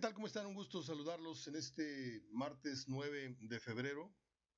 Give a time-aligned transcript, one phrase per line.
[0.00, 0.14] ¿Qué tal?
[0.14, 0.46] ¿Cómo están?
[0.46, 4.10] Un gusto saludarlos en este martes 9 de febrero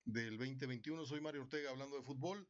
[0.04, 1.04] del 2021.
[1.04, 2.48] Soy Mario Ortega hablando de fútbol,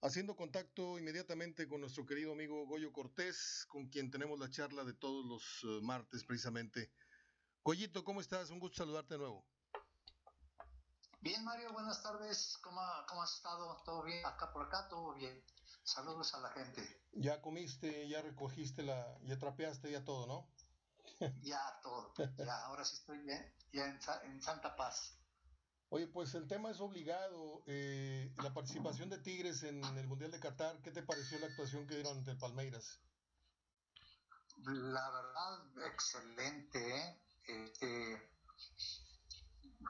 [0.00, 4.94] haciendo contacto inmediatamente con nuestro querido amigo Goyo Cortés, con quien tenemos la charla de
[4.94, 6.90] todos los eh, martes precisamente.
[7.62, 8.48] Goyito, ¿cómo estás?
[8.48, 9.44] Un gusto saludarte de nuevo.
[11.20, 12.56] Bien, Mario, buenas tardes.
[12.62, 12.80] ¿Cómo,
[13.10, 13.76] ¿Cómo has estado?
[13.84, 14.24] ¿Todo bien?
[14.24, 15.44] Acá por acá, todo bien.
[15.82, 16.82] Saludos a la gente.
[17.12, 20.48] Ya comiste, ya recogiste la, ya trapeaste, ya todo, ¿no?
[21.42, 23.86] Ya todo, ya, ahora sí estoy bien, ya
[24.24, 25.18] en, Santa Paz.
[25.88, 27.62] Oye, pues el tema es obligado.
[27.66, 31.86] Eh, la participación de Tigres en el Mundial de Qatar, ¿qué te pareció la actuación
[31.86, 33.00] que dieron ante el Palmeiras?
[34.64, 36.98] La verdad, excelente.
[36.98, 37.20] ¿eh?
[37.46, 38.30] Este,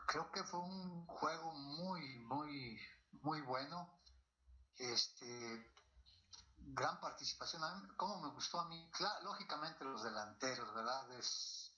[0.06, 2.78] creo que fue un juego muy, muy,
[3.22, 3.90] muy bueno.
[4.78, 5.66] Este,
[6.74, 7.62] gran participación.
[7.96, 8.90] ¿Cómo me gustó a mí?
[9.22, 11.10] lógicamente los delanteros, ¿verdad?
[11.12, 11.72] Es,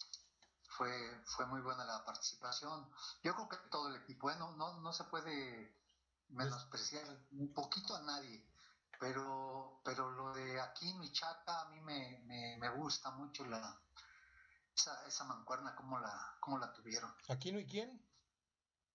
[0.69, 2.89] fue, fue muy buena la participación.
[3.23, 4.37] Yo creo que todo el equipo, ¿eh?
[4.37, 5.77] no, no, se puede
[6.29, 8.47] menospreciar un poquito a nadie,
[8.99, 13.81] pero, pero lo de Aquino y Chaca a mí me, me, gusta mucho la,
[14.75, 17.15] esa, esa mancuerna, cómo la, cómo la tuvieron.
[17.29, 18.03] ¿Aquino y quién?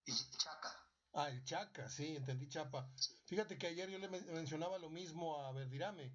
[0.05, 0.82] Y Chaca.
[1.15, 2.89] Ah, el Chaca, sí, entendí Chapa.
[3.25, 6.11] Fíjate que ayer yo le mencionaba lo mismo a Verdirame,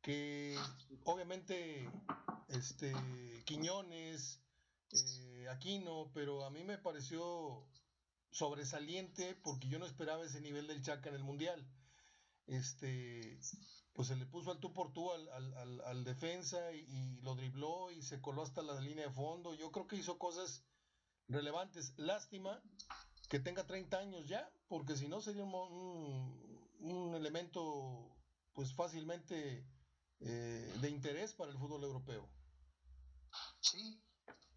[0.00, 0.56] que
[1.04, 1.90] obviamente
[2.46, 2.94] este
[3.44, 4.40] Quiñones,
[4.92, 7.66] eh, Aquino, pero a mí me pareció
[8.30, 11.66] sobresaliente porque yo no esperaba ese nivel del Chaca en el Mundial.
[12.46, 13.40] Este,
[13.92, 15.28] pues se le puso al tú por tú al,
[15.84, 19.54] al, defensa y, y, lo dribló y se coló hasta la línea de fondo.
[19.54, 20.62] Yo creo que hizo cosas
[21.26, 21.92] relevantes.
[21.96, 22.62] Lástima
[23.28, 28.16] que tenga 30 años ya, porque si no sería un, un, elemento
[28.54, 29.64] pues fácilmente
[30.20, 32.28] eh, de interés para el fútbol europeo.
[33.60, 34.02] Sí,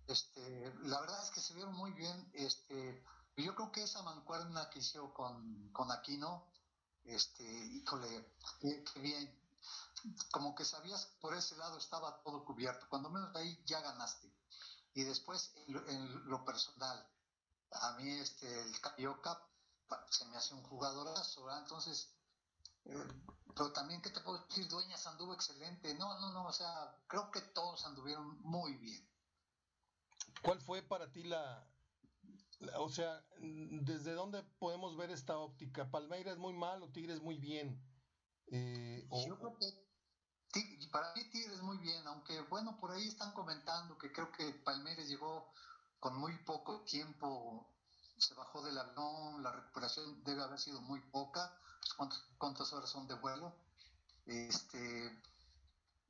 [0.08, 2.32] este, la verdad es que se vieron muy bien.
[2.34, 3.04] Este,
[3.38, 6.46] yo creo que esa mancuerna que hizo con, con Aquino,
[7.06, 8.26] este, híjole,
[8.62, 9.38] qué, bien.
[10.32, 12.88] Como que sabías por ese lado estaba todo cubierto.
[12.90, 14.32] Cuando menos ahí ya ganaste.
[14.94, 17.08] Y después en lo personal,
[17.72, 19.48] a mí este, el Carioca
[20.10, 21.64] se me hace un jugadorazo, ¿verdad?
[21.64, 22.14] Entonces,
[22.86, 22.96] eh,
[23.56, 24.68] pero también, ¿qué te puedo decir?
[24.68, 25.94] Dueñas anduvo excelente.
[25.96, 29.10] No, no, no, o sea, creo que todos anduvieron muy bien.
[30.42, 31.68] ¿Cuál fue para ti la,
[32.78, 35.90] o sea, desde dónde podemos ver esta óptica?
[35.90, 37.82] ¿Palmeiras muy mal o Tigres muy bien?
[38.48, 39.92] Eh, Yo creo que
[40.92, 45.08] para mí Tigres muy bien, aunque bueno, por ahí están comentando que creo que Palmeiras
[45.08, 45.52] llegó
[46.02, 47.72] con muy poco tiempo
[48.18, 51.56] se bajó del avión, la recuperación debe haber sido muy poca,
[51.98, 53.56] pues, ¿cuántas, horas son de vuelo?
[54.26, 55.22] Este,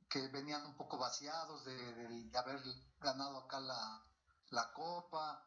[0.08, 2.60] que venían un poco vaciados de, haber
[3.00, 5.46] ganado acá la, copa,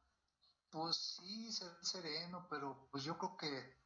[0.70, 1.52] pues sí,
[1.82, 3.78] sereno, pero pues yo creo que,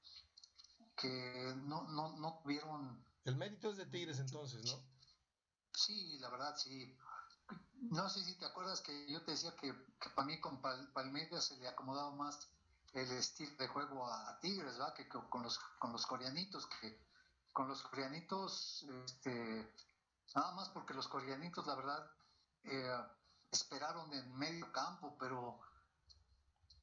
[0.97, 3.05] que no, no, no tuvieron...
[3.23, 4.77] El mérito es de Tigres entonces, ¿no?
[5.73, 6.97] Sí, la verdad sí.
[7.81, 9.73] No sé si te acuerdas que yo te decía que,
[10.13, 12.47] para mí con Palmeiras se le acomodaba más
[12.93, 14.93] el estilo de juego a, Tigres, ¿verdad?
[14.93, 16.99] Que, con los con los coreanitos, que
[17.53, 19.73] con los coreanitos, este,
[20.35, 22.11] nada más porque los coreanitos, la verdad,
[22.65, 23.03] eh,
[23.51, 25.59] esperaron en medio campo, pero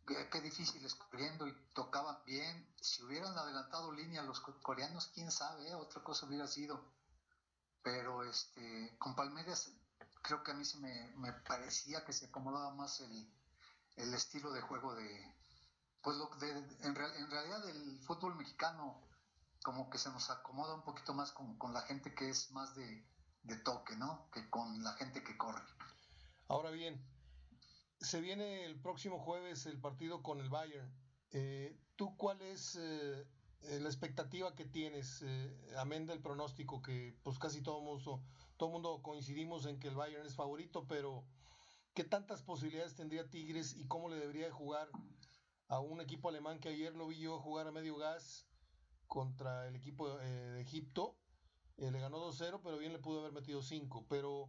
[0.07, 2.75] qué, qué difíciles corriendo y tocaban bien.
[2.81, 6.83] Si hubieran adelantado línea los coreanos, quién sabe, otra cosa hubiera sido.
[7.83, 9.71] Pero este, con Palmeiras
[10.27, 14.95] creo que a mí se me, parecía que se acomodaba más el, estilo de juego
[14.95, 15.35] de,
[16.03, 16.51] pues lo de,
[16.81, 19.01] en, realidad el fútbol mexicano
[19.63, 23.05] como que se nos acomoda un poquito más con, la gente que es más de,
[23.65, 24.29] toque, ¿no?
[24.33, 25.63] Que con la gente que corre.
[26.49, 27.01] Ahora bien,
[28.01, 30.93] se viene el próximo jueves el partido con el Bayern.
[31.31, 33.27] Eh, ¿Tú cuál es eh,
[33.63, 38.23] eh, la expectativa que tienes, eh, amén del pronóstico, que pues casi todo mundo,
[38.57, 41.25] todo mundo coincidimos en que el Bayern es favorito, pero
[41.95, 44.89] ¿qué tantas posibilidades tendría Tigres y cómo le debería jugar
[45.69, 48.47] a un equipo alemán que ayer lo vi yo jugar a medio gas
[49.09, 51.17] contra el equipo eh, de Egipto?
[51.79, 54.07] le ganó 2-0, pero bien le pudo haber metido 5.
[54.09, 54.49] Pero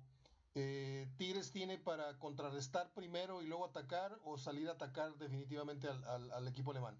[0.53, 6.47] Tigres tiene para contrarrestar primero y luego atacar o salir a atacar definitivamente al, al
[6.47, 6.97] equipo alemán.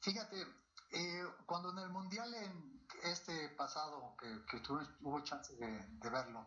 [0.00, 0.46] Fíjate,
[0.92, 4.62] eh, cuando en el Mundial en este pasado, que, que
[5.00, 6.46] hubo chance de, verlo,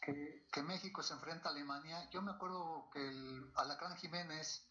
[0.00, 4.66] que, México se enfrenta a Alemania, yo me acuerdo que el Alacrán Jiménez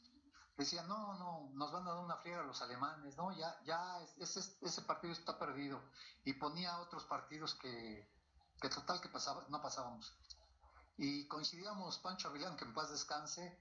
[0.57, 4.39] decía, no, no, nos van a dar una friega los alemanes, no, ya, ya ese,
[4.61, 5.81] ese partido está perdido.
[6.25, 8.09] Y ponía otros partidos que,
[8.61, 10.13] que total que pasaba, no pasábamos.
[10.97, 13.57] y coincidíamos Pancho Avilán, que en paz descanse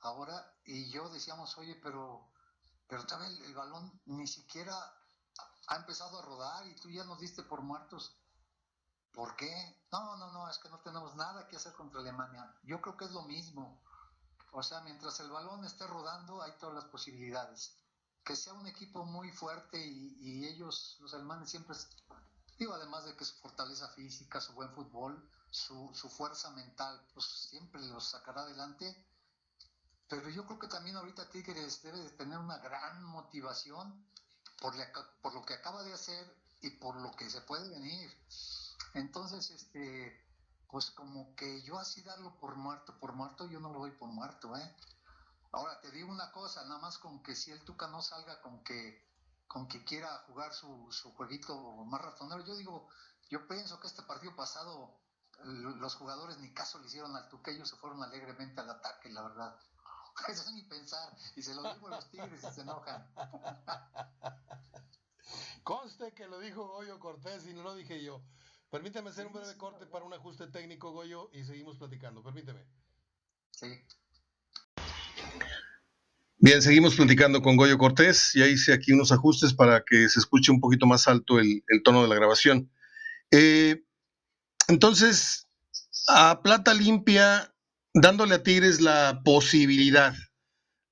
[0.00, 2.32] ahora, y yo decíamos, oye, pero,
[2.90, 4.74] pero también el, el balón ni siquiera
[5.68, 8.16] ha empezado a rodar y tú ya nos diste por muertos.
[9.12, 9.52] ¿Por qué?
[9.92, 12.52] No, no, no, es que no tenemos nada que hacer contra Alemania.
[12.64, 13.80] Yo creo que es lo mismo.
[14.52, 17.76] O sea, mientras el balón esté rodando, hay todas las posibilidades.
[18.24, 21.76] Que sea un equipo muy fuerte y, ellos, los alemanes, siempre,
[22.58, 27.26] digo, además de que su fortaleza física, su buen fútbol, su, su fuerza mental, pues
[27.26, 29.06] siempre los sacará adelante.
[30.10, 34.04] Pero yo creo que también ahorita Tigres debe de tener una gran motivación
[34.60, 38.10] por, lo que acaba de hacer y por lo que se puede venir.
[38.94, 40.20] Entonces, este,
[40.68, 44.08] pues como que yo así darlo por muerto, por muerto, yo no lo doy por
[44.08, 44.76] muerto, ¿eh?
[45.52, 48.64] Ahora te digo una cosa, nada más con que si el Tuca no salga con
[48.64, 49.08] que
[49.46, 52.88] con que quiera jugar su, su jueguito más ratonero, yo digo,
[53.30, 54.96] yo pienso que este partido pasado
[55.44, 59.22] los jugadores ni caso le hicieron al Tuca, ellos se fueron alegremente al ataque, la
[59.22, 59.56] verdad.
[60.28, 63.06] Eso es mi pensar, y se lo digo a los tigres y se enojan.
[65.62, 68.22] Conste que lo dijo Goyo Cortés y no lo dije yo.
[68.70, 72.22] Permíteme hacer un breve corte para un ajuste técnico, Goyo, y seguimos platicando.
[72.22, 72.60] Permíteme.
[73.50, 73.66] Sí.
[76.38, 78.32] Bien, seguimos platicando con Goyo Cortés.
[78.34, 82.02] Ya hice aquí unos ajustes para que se escuche un poquito más alto el, tono
[82.02, 82.70] de la grabación.
[83.30, 83.84] Eh,
[84.68, 85.46] entonces,
[86.08, 87.52] a plata limpia,
[87.94, 90.14] dándole a Tigres la posibilidad,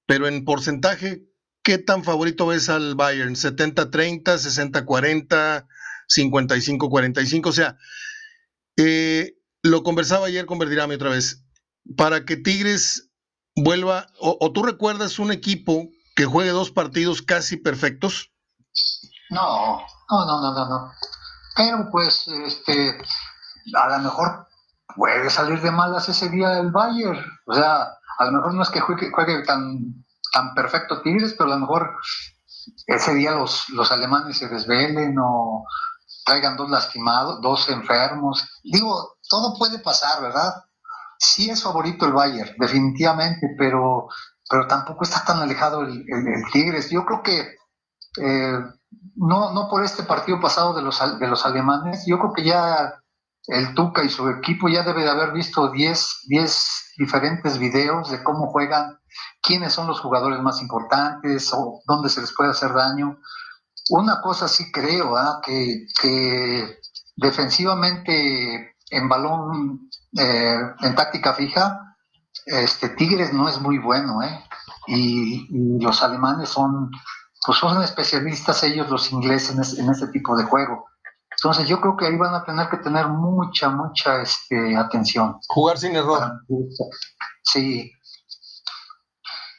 [0.06, 1.24] pero en porcentaje,
[1.62, 3.34] ¿qué tan favorito ves al Bayern?
[3.34, 5.66] ¿70-30, 60-40?
[6.08, 7.46] 55-45.
[7.46, 7.76] O sea,
[8.76, 11.44] eh, lo conversaba ayer con Verdirame otra vez.
[11.96, 13.10] Para que Tigres
[13.56, 18.32] vuelva, o, tú recuerdas un equipo que juegue dos partidos casi perfectos?
[19.30, 19.78] No,
[20.10, 20.92] no, no, no, no, no.
[21.56, 22.98] Pero pues, este,
[23.74, 24.47] a lo mejor
[24.94, 27.18] puede salir de malas ese día el Bayern.
[27.46, 27.88] O sea,
[28.18, 31.96] a lo mejor no es que juegue, tan, tan perfecto Tigres, pero a lo mejor
[32.86, 35.64] ese día los, alemanes se desvelen o,
[36.24, 38.48] traigan dos lastimados, dos enfermos.
[38.62, 40.64] Digo, todo puede pasar, ¿verdad?
[41.18, 44.08] Sí es favorito el Bayern, definitivamente, pero,
[44.48, 46.04] pero tampoco está tan alejado el,
[46.52, 46.90] Tigres.
[46.90, 47.56] Yo creo que
[48.20, 48.58] eh,
[49.16, 52.94] no, no por este partido pasado de los, de los alemanes, yo creo que ya
[53.48, 58.22] el Tuca y su equipo ya debe de haber visto 10, 10 diferentes videos de
[58.22, 58.98] cómo juegan,
[59.42, 63.18] quiénes son los jugadores más importantes o dónde se les puede hacer daño
[63.90, 65.40] una cosa sí creo, ¿ah?
[65.44, 66.78] que,
[67.16, 71.96] defensivamente en balón, eh, en táctica fija,
[72.46, 74.44] este Tigres no es muy bueno, ¿eh?
[74.86, 76.90] Y, los alemanes son,
[77.44, 80.86] pues son especialistas ellos, los ingleses, en, este tipo de juego.
[81.42, 85.38] Entonces yo creo que ahí van a tener que tener mucha, mucha este, atención.
[85.48, 86.40] Jugar sin error.
[87.42, 87.92] Sí,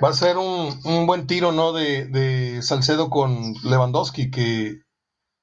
[0.01, 1.73] Va a ser un, buen tiro, ¿no?
[1.73, 4.81] De, Salcedo con Lewandowski, que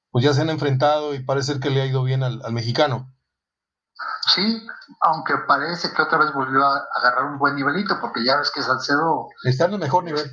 [0.09, 3.13] pues ya se han enfrentado y parece que le ha ido bien al, mexicano.
[4.33, 4.65] Sí,
[5.01, 8.63] aunque parece que otra vez volvió a agarrar un buen nivelito, porque ya ves que
[8.63, 9.27] Salcedo...
[9.43, 10.25] Está en el mejor nivel.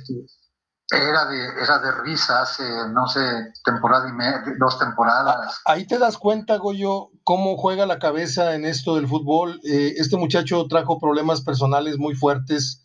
[0.91, 3.19] Era de, era de risa hace, no sé,
[3.63, 5.61] temporada y media, dos temporadas.
[5.65, 9.59] Ah, ahí te das cuenta, Goyo, cómo juega la cabeza en esto del fútbol.
[9.63, 12.83] Eh, este muchacho trajo problemas personales muy fuertes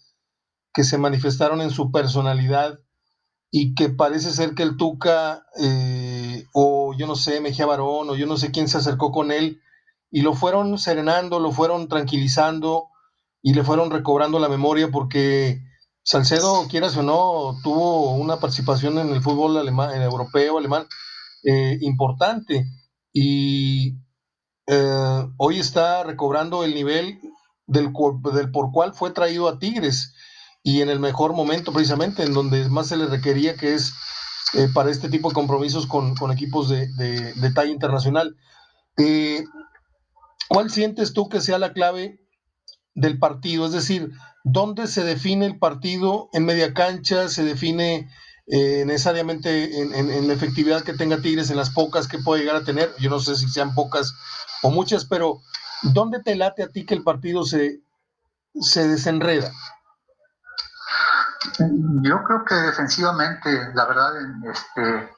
[0.72, 2.78] que se manifestaron en su personalidad
[3.50, 8.14] y que parece ser que el Tuca eh, o yo no sé, Mejía Barón o
[8.14, 9.60] yo no sé quién se acercó con él
[10.10, 12.88] y lo fueron serenando, lo fueron tranquilizando
[13.42, 15.62] y le fueron recobrando la memoria porque
[16.02, 20.86] Salcedo, quieras o no, tuvo una participación en el fútbol alemán, en europeo, alemán,
[21.44, 22.66] eh, importante
[23.12, 23.96] y
[24.66, 27.20] eh, hoy está recobrando el nivel
[27.66, 27.92] del,
[28.32, 30.14] del por cual fue traído a Tigres
[30.62, 33.94] y en el mejor momento precisamente, en donde más se le requería, que es
[34.52, 38.36] eh, para este tipo de compromisos con, equipos de, de, talla internacional.
[38.98, 39.44] Eh,
[40.48, 42.20] ¿Cuál sientes tú que sea la clave
[42.94, 43.64] del partido?
[43.66, 44.12] Es decir,
[44.44, 47.28] ¿dónde se define el partido en media cancha?
[47.28, 48.10] ¿Se define
[48.46, 52.64] eh, necesariamente en, la efectividad que tenga Tigres, en las pocas que puede llegar a
[52.64, 52.94] tener?
[52.98, 54.14] Yo no sé si sean pocas
[54.62, 55.40] o muchas, pero
[55.82, 57.80] ¿dónde te late a ti que el partido se,
[58.60, 59.52] se desenreda?
[61.58, 64.12] Yo creo que defensivamente, la verdad,
[64.50, 65.10] este,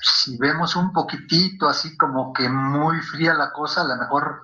[0.00, 4.40] si vemos un poquitito así como que muy fría la cosa, a lo mejor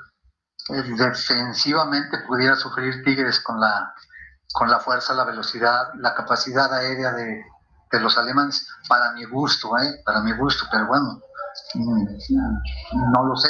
[0.68, 3.94] defensivamente pudiera sufrir Tigres con la,
[4.52, 7.44] con la fuerza, la velocidad, la capacidad aérea de,
[7.92, 10.02] los alemanes, para mi gusto, ¿eh?
[10.04, 11.20] para mi gusto, pero bueno,
[11.74, 12.06] Mm,
[13.12, 13.48] no lo sé.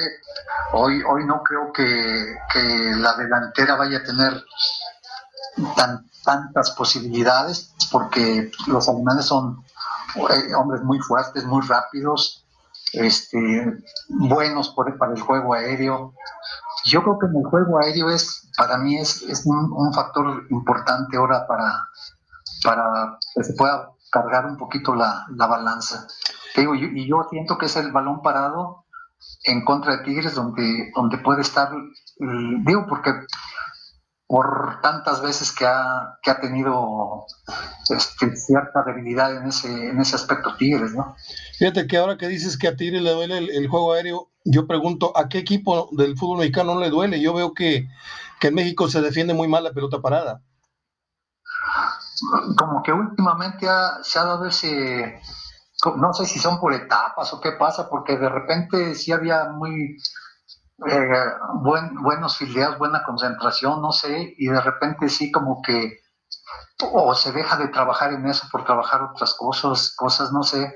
[0.73, 2.37] Hoy, hoy no creo que,
[2.97, 4.45] la delantera vaya a tener
[5.77, 9.65] tan, tantas posibilidades porque los alemanes son
[10.17, 12.45] eh, hombres muy fuertes, muy rápidos,
[12.93, 13.79] este,
[14.09, 16.15] buenos por, para el juego aéreo.
[16.85, 21.47] Yo creo que en el juego aéreo es, para mí es, un, factor importante ahora
[21.47, 21.89] para,
[22.63, 26.07] para que se pueda cargar un poquito la, balanza.
[26.57, 28.85] y yo siento que es el balón parado
[29.45, 31.71] en contra de Tigres donde, donde puede estar,
[32.19, 33.11] mm, digo, porque
[34.27, 37.27] por tantas veces que ha, que ha tenido
[37.89, 41.15] este, cierta debilidad en ese, en ese aspecto Tigres, ¿no?
[41.59, 45.17] Fíjate que ahora que dices que a Tigres le duele el, juego aéreo, yo pregunto,
[45.17, 47.21] ¿a qué equipo del fútbol mexicano no le duele?
[47.21, 47.89] Yo veo que,
[48.41, 50.43] que en México se defiende muy mal la pelota parada.
[52.57, 53.67] Como que últimamente
[54.03, 55.21] se ha dado ese,
[55.97, 59.99] no sé si son por etapas o qué pasa, porque de repente sí había muy
[60.77, 65.99] buen, buenos filiados, buena concentración, no sé, y de repente sí como que
[66.93, 70.75] o se deja de trabajar en eso por trabajar otras cosas, cosas, no sé,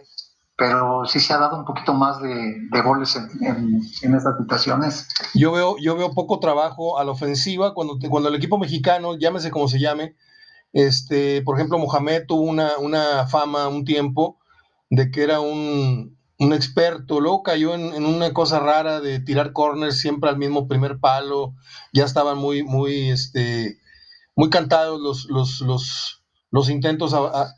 [0.56, 3.28] pero sí se ha dado un poquito más de, goles en,
[4.02, 5.08] en, estas situaciones.
[5.34, 9.50] Yo veo, yo veo poco trabajo a la ofensiva cuando, cuando el equipo mexicano, llámese
[9.50, 10.16] como se llame,
[10.72, 14.38] este, por ejemplo, Mohamed tuvo una, una fama un tiempo
[14.90, 20.30] de que era un, experto, luego cayó en, una cosa rara de tirar corners siempre
[20.30, 21.54] al mismo primer palo,
[21.92, 23.78] ya estaban muy, muy, este,
[24.36, 25.28] muy cantados los,
[25.60, 27.54] los, los, intentos a,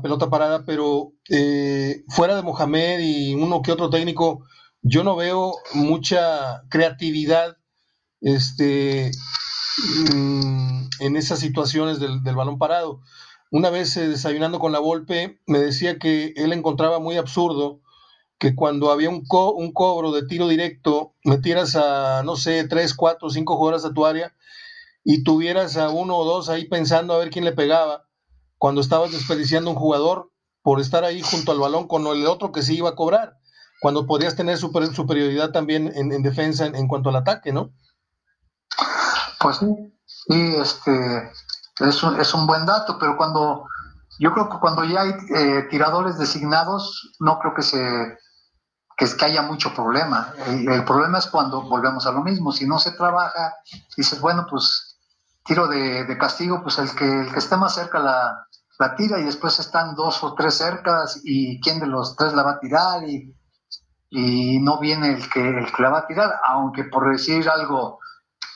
[0.00, 4.46] pelota parada, pero eh, fuera de Mohamed y uno que otro técnico,
[4.80, 7.58] yo no veo mucha creatividad
[8.22, 9.10] este,
[10.14, 13.02] mm, en esas situaciones del, del balón parado.
[13.50, 17.82] Una vez eh, desayunando con la Volpe, me decía que él encontraba muy absurdo
[18.38, 23.30] que cuando había un, un cobro de tiro directo, metieras a, no sé, tres, cuatro,
[23.30, 24.34] cinco jugadores a tu área
[25.04, 28.04] y tuvieras a uno o dos ahí pensando a ver quién le pegaba,
[28.58, 32.62] cuando estabas desperdiciando un jugador por estar ahí junto al balón con el otro que
[32.62, 33.38] sí iba a cobrar,
[33.80, 37.70] cuando podrías tener super, superioridad también en, defensa en, cuanto al ataque, ¿no?
[39.40, 41.30] Pues sí, este,
[41.80, 43.64] es un, es un buen dato, pero cuando
[44.18, 47.78] yo creo que cuando ya hay eh, tiradores designados, no creo que se
[48.96, 50.32] que, que haya mucho problema.
[50.46, 52.52] El, problema es cuando volvemos a lo mismo.
[52.52, 53.54] Si no se trabaja,
[53.96, 54.98] dices, bueno, pues
[55.44, 58.46] tiro de, castigo, pues el que, el que esté más cerca la,
[58.96, 62.52] tira y después están dos o tres cercas y quién de los tres la va
[62.52, 63.34] a tirar y,
[64.10, 68.00] y no viene el que, el que la va a tirar, aunque por decir algo,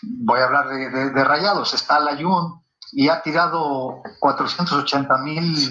[0.02, 5.70] voy a hablar de, rayados, está la Jun y ha tirado 480 mil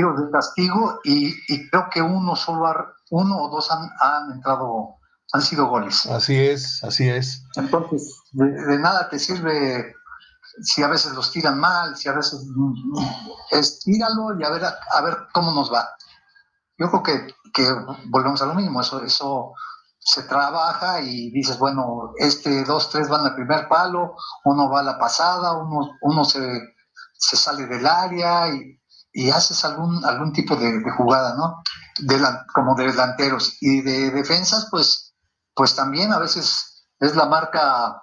[0.00, 1.34] de castigo y,
[1.70, 4.96] creo que uno solo uno o dos han, entrado,
[5.32, 6.06] han sido goles.
[6.06, 7.44] Así es, así es.
[7.56, 9.94] Entonces, de, nada te sirve
[10.62, 12.40] si a veces los tiran mal, si a veces
[13.50, 15.88] es tíralo y a ver a, ver cómo nos va.
[16.78, 17.74] Yo creo que, que
[18.06, 19.52] volvemos a lo mismo, eso, eso
[20.08, 24.84] se trabaja y dices, bueno, este, dos, tres van al primer palo, uno va a
[24.84, 26.40] la pasada, uno, uno se,
[27.12, 28.77] sale del área y,
[29.32, 31.62] haces algún, algún tipo de, jugada, ¿no?
[31.98, 32.20] De
[32.52, 33.56] como de delanteros.
[33.60, 35.14] Y de defensas, pues,
[35.54, 38.02] pues también a veces es la marca,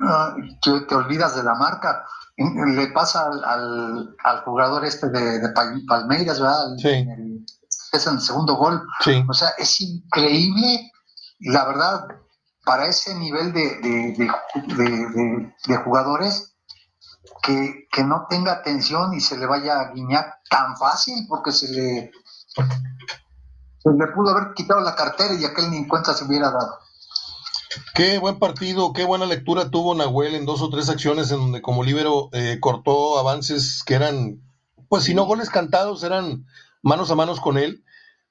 [0.00, 2.04] uh, que te olvidas de la marca.
[2.36, 5.48] Le pasa al, al, jugador este de,
[5.88, 6.76] Palmeiras, ¿verdad?
[6.76, 7.06] Sí.
[7.92, 8.82] es el segundo gol.
[9.00, 9.24] Sí.
[9.26, 10.92] O sea, es increíble
[11.40, 12.06] la verdad,
[12.64, 14.28] para ese nivel de,
[15.84, 16.55] jugadores,
[17.46, 22.10] que, no tenga atención y se le vaya a guiñar tan fácil, porque se le,
[23.82, 26.78] pudo haber quitado la cartera y aquel ni cuenta se hubiera dado.
[27.94, 31.62] Qué buen partido, qué buena lectura tuvo Nahuel en dos o tres acciones en donde
[31.62, 34.42] como líbero eh, cortó avances que eran,
[34.88, 36.46] pues si no goles cantados, eran
[36.82, 37.84] manos a manos con él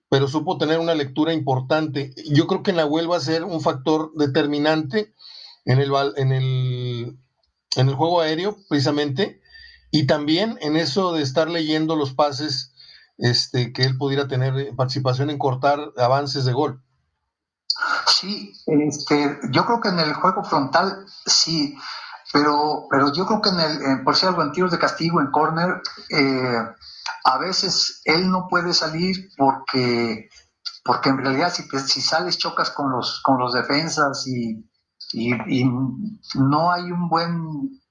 [0.09, 2.13] pero supo tener una lectura importante.
[2.31, 5.13] Yo creo que Nahuel va a ser un factor determinante
[5.65, 7.17] en el, en el,
[7.75, 9.41] en el juego aéreo, precisamente,
[9.91, 12.73] y también en eso de estar leyendo los pases,
[13.17, 16.81] este, que él pudiera tener participación en cortar avances de gol.
[18.07, 21.77] Sí, este, yo creo que en el juego frontal sí,
[22.31, 25.31] pero, pero yo creo que en el, por si algo en tiros de castigo, en
[25.31, 26.59] corner, eh,
[27.23, 30.29] a veces él no puede salir porque,
[30.83, 34.63] porque en realidad si, si sales chocas con los, con los defensas y,
[35.13, 37.81] no hay un buen,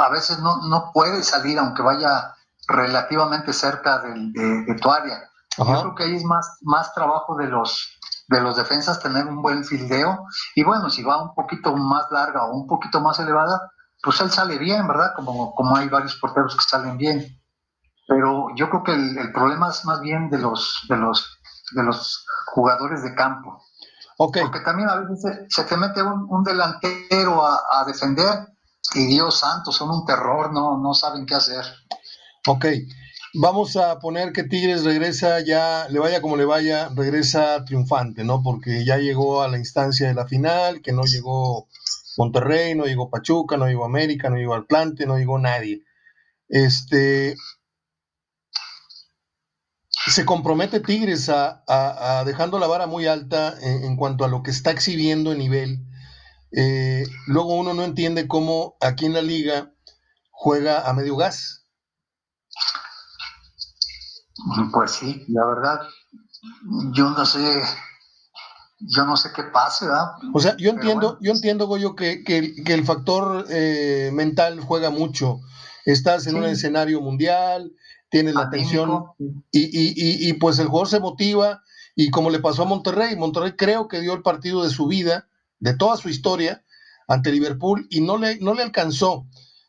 [0.00, 2.34] a veces no, no puede salir aunque vaya
[2.68, 5.30] relativamente cerca de, tu área.
[5.58, 7.98] Yo creo que ahí es más, más trabajo de los,
[8.28, 10.26] de los defensas tener un buen fildeo.
[10.54, 13.70] Y bueno, si va un poquito más larga o un poquito más elevada,
[14.02, 15.12] pues él sale bien, ¿verdad?
[15.16, 17.40] Como, como hay varios porteros que salen bien.
[18.06, 21.40] Pero yo creo que el, problema es más bien de los, de los,
[21.72, 23.62] de los jugadores de campo.
[24.18, 24.42] Okay.
[24.42, 28.48] Porque también a veces se, te mete un, delantero a, defender
[28.94, 31.64] y Dios santo, son un terror, no, no saben qué hacer.
[32.46, 32.64] Ok,
[33.34, 38.42] vamos a poner que Tigres regresa ya, le vaya como le vaya, regresa triunfante, ¿no?
[38.42, 41.68] Porque ya llegó a la instancia de la final, que no llegó
[42.16, 45.82] Monterrey, no llegó Pachuca, no llegó América, no llegó Atlante, no llegó nadie.
[46.48, 47.36] Este,
[50.06, 54.70] se compromete Tigres a, dejando la vara muy alta en, cuanto a lo que está
[54.70, 55.86] exhibiendo en nivel.
[56.52, 59.72] Eh, luego uno no entiende cómo aquí en la liga
[60.30, 61.66] juega a medio gas.
[64.72, 65.80] Pues sí, la verdad,
[66.92, 67.62] yo no sé,
[68.78, 70.12] yo no sé qué pase, ¿verdad?
[70.32, 75.40] O sea, yo entiendo, yo entiendo, Goyo, que, que, el factor eh, mental juega mucho.
[75.84, 77.72] Estás en un escenario mundial,
[78.10, 79.04] tienes la atención
[79.50, 81.62] y, y, y, pues el jugador se motiva
[81.94, 85.28] y como le pasó a Monterrey, Monterrey creo que dio el partido de su vida,
[85.58, 86.62] de toda su historia,
[87.08, 89.26] ante Liverpool y no le, no le alcanzó,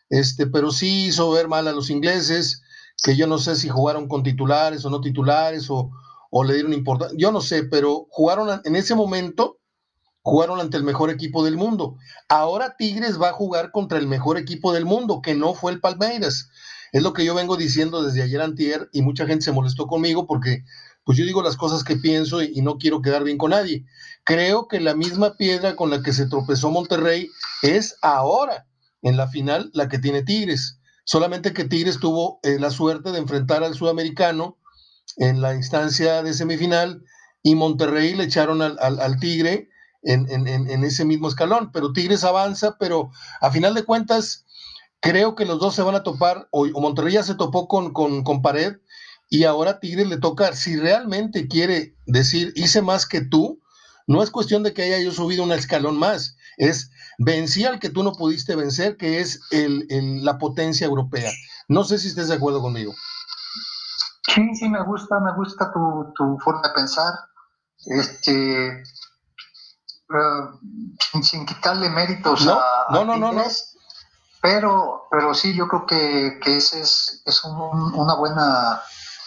[0.09, 2.61] este, pero sí hizo ver mal a los ingleses,
[3.03, 5.91] que yo no sé si jugaron con titulares o no titulares o,
[6.31, 9.59] o le dieron importancia, yo no sé, pero jugaron en ese momento,
[10.21, 11.95] jugaron ante el mejor equipo del mundo.
[12.27, 15.79] Ahora Tigres va a jugar contra el mejor equipo del mundo, que no fue el
[15.79, 16.49] Palmeiras.
[16.97, 20.25] Es lo que yo vengo diciendo desde ayer antier y mucha gente se molestó conmigo
[20.25, 20.63] porque
[21.03, 23.85] pues yo digo las cosas que pienso y, no quiero quedar bien con nadie.
[24.23, 27.29] Creo que la misma piedra con la que se tropezó Monterrey
[27.61, 28.65] es ahora
[29.03, 30.79] en la final la que tiene Tigres.
[31.03, 34.57] Solamente que Tigres tuvo eh, la suerte de enfrentar al sudamericano
[35.17, 37.03] en la instancia de semifinal
[37.43, 39.69] y Monterrey le echaron al, Tigre
[40.01, 41.71] en, en, ese mismo escalón.
[41.71, 44.46] Pero Tigres avanza, pero a final de cuentas
[44.99, 48.41] Creo que los dos se van a topar, o, Monterrey ya se topó con, con,
[48.41, 48.77] pared,
[49.29, 53.61] y ahora Tigres le toca, si realmente quiere decir, hice más que tú,
[54.07, 57.89] no es cuestión de que haya yo subido un escalón más, es vencí al que
[57.89, 59.85] tú no pudiste vencer, que es el,
[60.23, 61.31] la potencia europea.
[61.67, 62.93] No sé si estés de acuerdo conmigo.
[64.33, 67.13] Sí, sí, me gusta, me gusta tu, forma de pensar.
[67.85, 68.83] Este, eh,
[71.21, 73.43] sin, quitarle méritos no, a, no, no, no, no,
[74.47, 78.81] pero, pero sí, yo creo que, que ese es, es una buena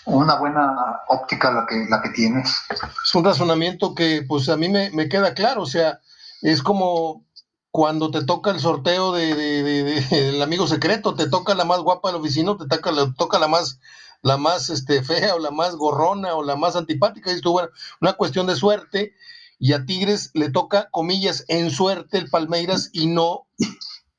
[0.07, 2.57] una buena óptica la que, la que tienes.
[2.71, 6.01] Es un razonamiento que pues a mí me, queda claro, o sea,
[6.41, 7.27] es como
[7.71, 12.21] cuando te toca el sorteo de, de, amigo secreto, te toca la más guapa del
[12.23, 13.79] oficina, te toca, toca la más
[14.23, 17.69] la más este, fea o la más gorrona o la más antipática, y esto, bueno,
[18.01, 19.13] una cuestión de suerte,
[19.59, 23.47] y a Tigres le toca, comillas, en suerte el Palmeiras y no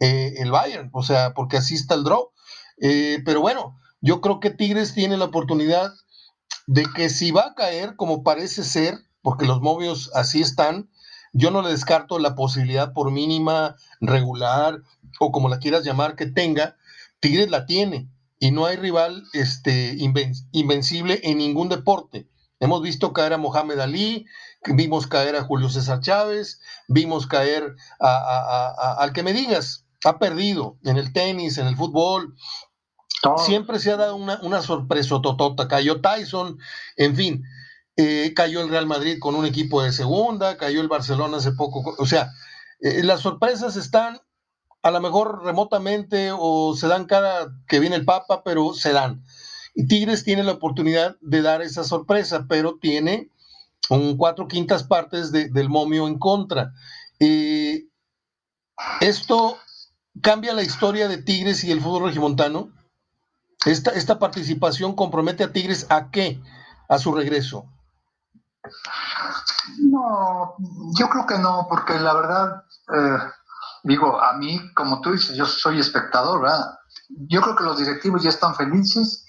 [0.01, 2.31] eh, el Bayern, o sea, porque así está el draw.
[2.81, 5.93] Eh, pero bueno, yo creo que Tigres tiene la oportunidad
[6.65, 10.89] de que si va a caer, como parece ser, porque los movios así están,
[11.33, 14.81] yo no le descarto la posibilidad por mínima, regular
[15.19, 16.77] o como la quieras llamar que tenga,
[17.19, 18.09] Tigres la tiene
[18.39, 19.95] y no hay rival este,
[20.51, 22.27] invencible en ningún deporte.
[22.59, 24.25] Hemos visto caer a Mohamed Ali,
[24.65, 30.97] vimos caer a Julio César Chávez, vimos caer al que me digas, ha perdido en
[30.97, 32.35] el tenis, en el fútbol.
[33.37, 35.67] Siempre se ha dado una, una sorpresa totota.
[35.67, 36.57] Cayó Tyson,
[36.97, 37.43] en fin,
[37.97, 41.95] eh, cayó el Real Madrid con un equipo de segunda, cayó el Barcelona hace poco.
[41.99, 42.31] O sea,
[42.79, 44.19] eh, las sorpresas están
[44.81, 49.23] a lo mejor remotamente o se dan cada que viene el Papa, pero se dan.
[49.75, 53.29] Y Tigres tiene la oportunidad de dar esa sorpresa, pero tiene
[53.89, 56.73] un cuatro quintas partes del momio en contra.
[57.19, 57.85] Eh,
[59.01, 59.57] esto
[60.21, 62.69] cambia la historia de Tigres y el fútbol regimontano?
[63.65, 66.41] Esta, esta participación compromete a Tigres a qué?
[66.89, 67.65] A su regreso.
[69.79, 70.55] No,
[70.97, 73.17] yo creo que no, porque la verdad, eh,
[73.83, 76.79] digo, a mí, como tú dices, yo soy espectador, ¿verdad?
[77.29, 79.25] Yo creo que los directivos ya están felices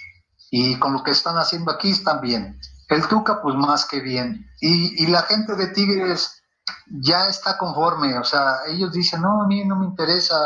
[0.51, 2.59] y con lo que están haciendo aquí están bien.
[2.89, 4.47] El Tuca, pues más que bien.
[4.61, 6.42] Y, y la gente de Tigres,
[6.87, 10.37] ya está conforme, o sea, ellos dicen, no, a mí no me interesa,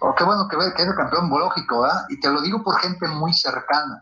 [0.00, 2.06] o qué bueno que que el campeón lógico, ¿verdad?
[2.08, 4.00] Y te lo digo por gente muy cercana.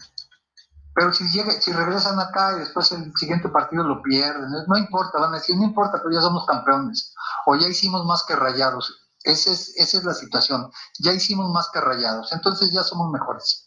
[0.94, 5.18] Pero si, llega, si regresan acá y después el siguiente partido lo pierden, no importa,
[5.18, 7.14] van a decir, no importa, pero ya somos campeones,
[7.46, 9.06] o ya hicimos más que rayados.
[9.22, 13.64] Esa es, esa es la situación, ya hicimos más que rayados, entonces ya somos mejores.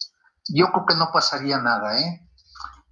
[0.49, 2.27] Yo creo que no pasaría nada, ¿eh?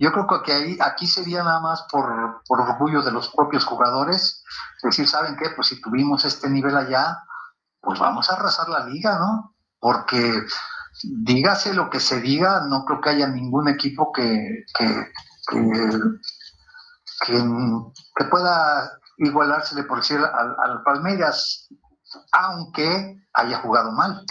[0.02, 4.41] yo creo que ahí, aquí sería nada más por, por orgullo de los propios jugadores,
[4.90, 5.50] decir, ¿saben qué?
[5.56, 7.18] Pues si tuvimos este nivel allá,
[7.80, 9.56] pues vamos a arrasar la liga, ¿no?
[9.80, 10.42] Porque
[11.04, 15.12] dígase lo que se diga, no creo que haya ningún equipo que, que,
[17.26, 21.68] que, pueda igualársele por decir al, al Palmeiras,
[22.32, 24.26] aunque haya jugado mal.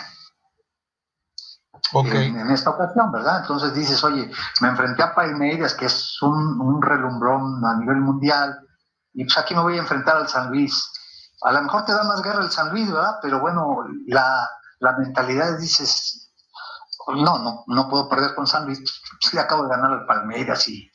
[1.92, 3.40] En, esta ocasión, ¿verdad?
[3.40, 8.60] Entonces dices, oye, me enfrenté a Palmeiras, que es un, un, relumbrón a nivel mundial,
[9.12, 10.90] y pues aquí me voy a enfrentar al San Luis.
[11.42, 13.16] A lo mejor te da más guerra el San Luis, ¿verdad?
[13.22, 16.32] Pero bueno, la, la mentalidad dices,
[17.08, 18.78] no, no, no puedo perder con San Luis,
[19.20, 20.90] pues le acabo de ganar al Palmeiras y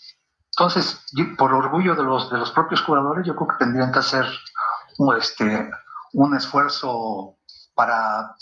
[0.57, 1.01] entonces,
[1.37, 4.25] por orgullo de los, de los propios jugadores, yo creo que tendrían que hacer
[5.17, 5.69] este,
[6.13, 7.37] un esfuerzo
[7.73, 8.33] para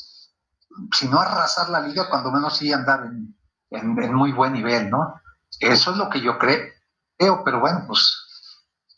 [0.92, 3.10] si no arrasar la liga, cuando menos sí andar
[3.72, 5.16] en, muy buen nivel, ¿no?
[5.60, 6.72] Eso es lo que yo creo,
[7.18, 8.23] pero bueno, pues,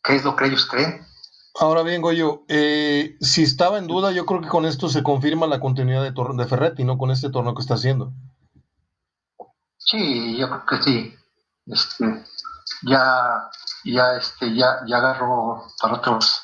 [0.05, 1.05] ¿qué es lo que ellos creen?
[1.57, 5.47] Ahora bien, Goyo, eh, si estaba en duda, yo creo que con esto se confirma
[5.47, 6.97] la continuidad de, de Ferretti, ¿no?
[6.97, 8.11] Con este torneo que está haciendo.
[9.77, 11.15] Sí, yo creo que sí.
[11.67, 12.25] Este,
[12.83, 13.49] ya,
[13.85, 16.41] ya, este, ya, ya agarró para otros,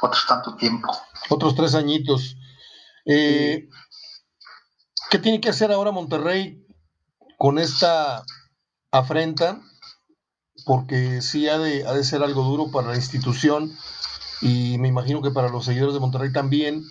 [0.00, 0.96] otros tanto tiempo.
[1.28, 2.36] Otros tres añitos.
[3.04, 3.68] Eh,
[5.10, 6.64] ¿Qué tiene que hacer ahora Monterrey
[7.36, 8.22] con esta
[8.92, 9.60] afrenta?
[10.64, 13.72] Porque sí ha de, ha de ser algo duro para la institución
[14.40, 16.82] y me imagino que para los seguidores de Monterrey también,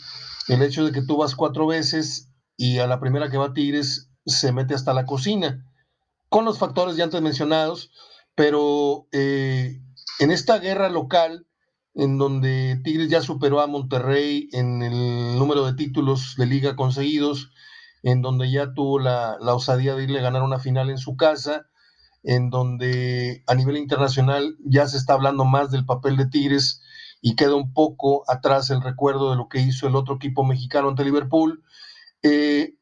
[0.47, 4.09] el hecho de que tú vas cuatro veces y a la primera que va Tigres
[4.25, 5.65] se mete hasta la cocina,
[6.29, 7.91] con los factores ya antes mencionados,
[8.35, 9.81] pero eh,
[10.19, 11.45] en esta guerra local,
[11.93, 17.51] en donde Tigres ya superó a Monterrey en el número de títulos de liga conseguidos,
[18.03, 21.67] en donde ya tuvo la, osadía de irle a ganar una final en su casa,
[22.23, 26.81] en donde a nivel internacional ya se está hablando más del papel de Tigres
[27.21, 30.89] y queda un poco atrás el recuerdo de lo que hizo el otro equipo mexicano
[30.89, 31.63] ante Liverpool.
[32.23, 32.75] Eh,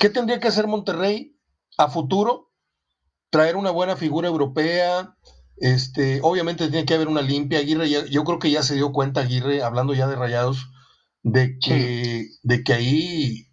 [0.00, 1.36] ¿Qué tendría que hacer Monterrey
[1.76, 2.50] a futuro?
[3.30, 5.16] Traer una buena figura europea.
[5.56, 7.60] Este, obviamente tiene que haber una limpia.
[7.60, 10.70] Aguirre, yo creo que ya se dio cuenta Aguirre, hablando ya de rayados,
[11.22, 13.48] de que, de que ahí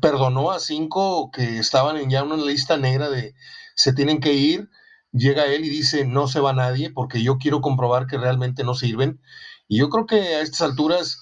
[0.00, 3.34] perdonó a cinco que estaban en ya una lista negra de
[3.80, 4.68] se tienen que ir.
[5.10, 8.74] Llega él y dice, no se va nadie porque yo quiero comprobar que realmente no
[8.74, 9.20] sirven.
[9.68, 11.18] Y yo creo que a estas alturas,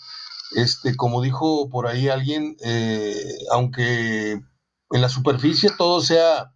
[0.56, 3.14] este, como dijo por ahí alguien, eh,
[3.52, 6.52] aunque en la superficie todo sea,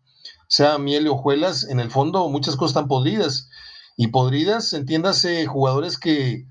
[0.49, 3.49] sea miel y hojuelas, en el fondo muchas cosas están podridas.
[3.97, 6.47] Y podridas, entiéndase, jugadores que,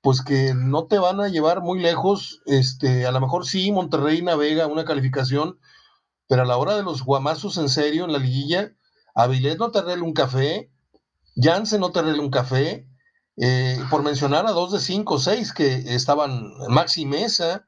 [0.00, 2.40] pues que no te van a llevar muy lejos.
[2.46, 5.58] Este, a lo mejor sí, Monterrey navega una calificación,
[6.26, 8.72] pero a la hora de los guamazos en serio en la liguilla,
[9.18, 10.70] Avilés no te arregla un café,
[11.34, 12.88] Jansen no te arregla un café,
[13.36, 17.66] eh, por mencionar a dos de cinco o seis que estaban Maxi Mesa,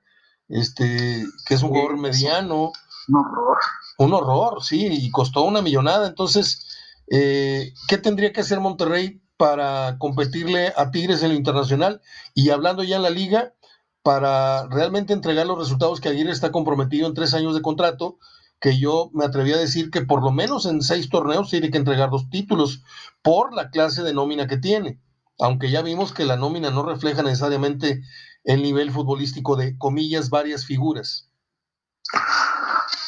[0.49, 2.71] este, que es un jugador mediano.
[3.09, 3.59] Un horror.
[3.99, 6.07] Un horror, sí, y costó una millonada.
[6.07, 6.69] Entonces,
[7.11, 12.01] eh, ¿qué tendría que hacer Monterrey para competirle a Tigres en lo internacional
[12.33, 13.55] y hablando ya en la liga,
[14.03, 18.19] para realmente entregar los resultados que Aguirre está comprometido en tres años de contrato,
[18.61, 21.79] que yo me atreví a decir que por lo menos en seis torneos tiene que
[21.79, 22.85] entregar dos títulos
[23.23, 25.01] por la clase de nómina que tiene,
[25.39, 28.03] aunque ya vimos que la nómina no refleja necesariamente
[28.45, 31.31] el nivel futbolístico de comillas varias figuras.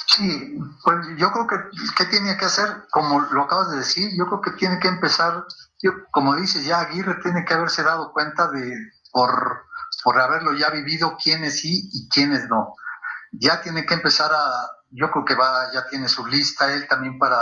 [0.07, 1.57] Sí, pues yo creo que
[1.97, 2.85] ¿qué tiene que hacer?
[2.91, 5.45] Como lo acabas de decir, yo creo que tiene que empezar,
[6.11, 8.75] como dices, ya Aguirre tiene que haberse dado cuenta de,
[9.11, 9.65] por,
[10.05, 12.75] por haberlo ya vivido, quiénes sí y quiénes no.
[13.33, 17.19] Ya tiene que empezar a, yo creo que va, ya tiene su lista él también
[17.19, 17.41] para,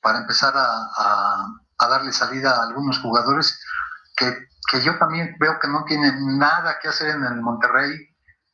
[0.00, 3.60] para empezar a, a, darle salida a algunos jugadores
[4.16, 4.36] que,
[4.70, 7.92] que yo también veo que no tienen nada que hacer en el Monterrey,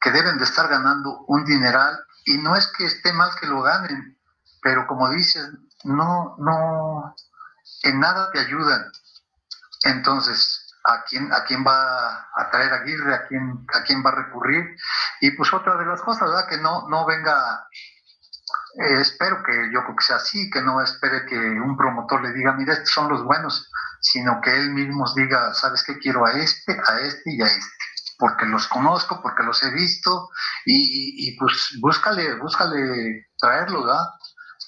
[0.00, 3.62] que deben de estar ganando un dineral y no es que esté mal que lo
[3.62, 4.18] ganen,
[4.62, 5.48] pero como dices,
[5.84, 7.14] no, no,
[7.82, 8.90] en nada te ayudan.
[9.84, 13.14] Entonces, ¿a quién, a quién va a traer Aguirre?
[13.14, 14.76] ¿A quién, a quién va a recurrir?
[15.20, 16.48] Y pues otra de las cosas, ¿verdad?
[16.48, 17.68] Que no, no venga,
[18.74, 22.32] eh, espero que yo creo que sea así, que no espere que un promotor le
[22.32, 25.98] diga, mira, estos son los buenos, sino que él mismo diga, ¿sabes qué?
[25.98, 27.82] Quiero a este, a este y a este
[28.22, 30.30] porque los conozco, porque los he visto,
[30.64, 34.06] y, pues búscale, búscale traerlos, ¿verdad?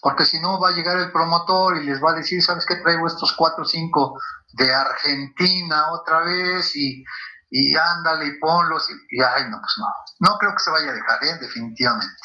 [0.03, 2.75] Porque si no va a llegar el promotor y les va a decir, ¿sabes qué?
[2.75, 4.21] Traigo estos cuatro o cinco
[4.55, 7.05] de Argentina otra vez y,
[7.49, 9.87] y ándale y ponlos y, ay, no, pues no,
[10.19, 11.39] no creo que se vaya a dejar, ¿eh?
[11.41, 12.23] definitivamente.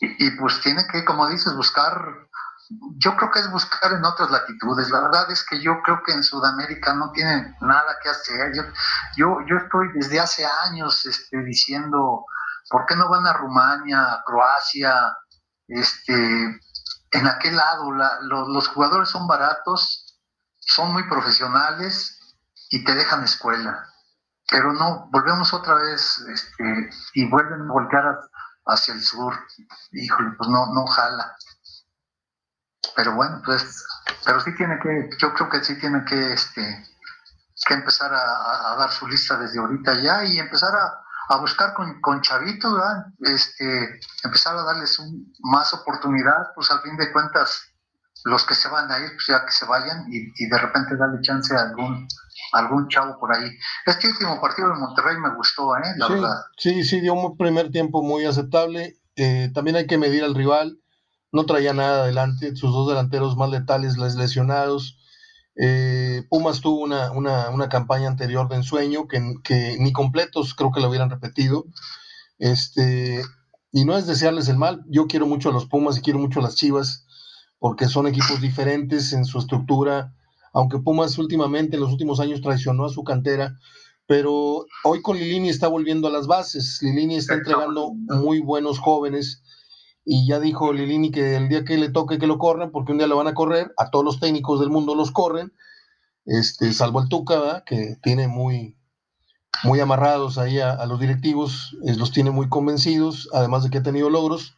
[0.00, 2.28] Y, pues tiene que, como dices, buscar
[2.96, 4.90] yo creo que es buscar en otras latitudes.
[4.90, 8.52] La verdad es que yo creo que en Sudamérica no tienen nada que hacer.
[9.16, 12.24] Yo, yo, estoy desde hace años este, diciendo,
[12.70, 15.16] ¿por qué no van a Rumania, a Croacia?
[15.68, 16.14] Este,
[17.14, 17.90] en aquel lado,
[18.48, 20.18] los jugadores son baratos,
[20.58, 22.18] son muy profesionales
[22.70, 23.86] y te dejan escuela.
[24.50, 28.04] Pero no, volvemos otra vez este, y vuelven a volcar
[28.66, 29.34] hacia el sur.
[29.92, 31.36] Híjole, pues no, no jala
[32.94, 33.84] pero bueno, pues,
[34.24, 36.86] pero sí tiene que, yo creo que sí tiene que, este,
[37.66, 42.20] que empezar a, dar su lista desde ahorita ya y empezar a, buscar con, con
[42.20, 42.78] chavitos.
[43.20, 45.00] Este, empezar a darles
[45.40, 47.62] más oportunidad, pues al fin de cuentas,
[48.24, 51.20] los que se van a ir, pues ya que se vayan y, de repente darle
[51.22, 52.06] chance a algún,
[52.54, 53.50] algún chavo por ahí.
[53.86, 55.94] Este último partido de Monterrey me gustó, ¿eh?
[55.96, 56.36] La sí, verdad.
[56.56, 58.98] Sí, sí, dio un primer tiempo muy aceptable.
[59.16, 60.78] Eh, también hay que medir al rival
[61.34, 65.00] no traía nada adelante, sus dos delanteros más letales lesionados.
[65.56, 70.80] Eh, Pumas tuvo una, una, campaña anterior de ensueño que, que, ni completos creo que
[70.80, 71.64] lo hubieran repetido.
[72.38, 73.20] Este,
[73.72, 76.38] y no es desearles el mal, yo quiero mucho a los Pumas y quiero mucho
[76.38, 77.04] a las Chivas,
[77.58, 80.14] porque son equipos diferentes en su estructura,
[80.54, 83.58] aunque Pumas últimamente en los últimos años traicionó a su cantera,
[84.06, 89.42] pero hoy con Lilini está volviendo a las bases, Lilini está entregando muy buenos jóvenes
[90.04, 92.98] y ya dijo Lilini que el día que le toque que lo corran, porque un
[92.98, 95.52] día lo van a correr, a todos los técnicos del mundo los corren,
[96.26, 98.76] este, salvo el Tuca, que tiene muy,
[99.64, 104.10] muy amarrados ahí a, los directivos, los tiene muy convencidos, además de que ha tenido
[104.10, 104.56] logros,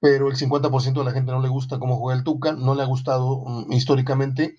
[0.00, 2.82] pero el 50% de la gente no le gusta cómo juega el Tuca, no le
[2.82, 4.56] ha gustado mm, históricamente,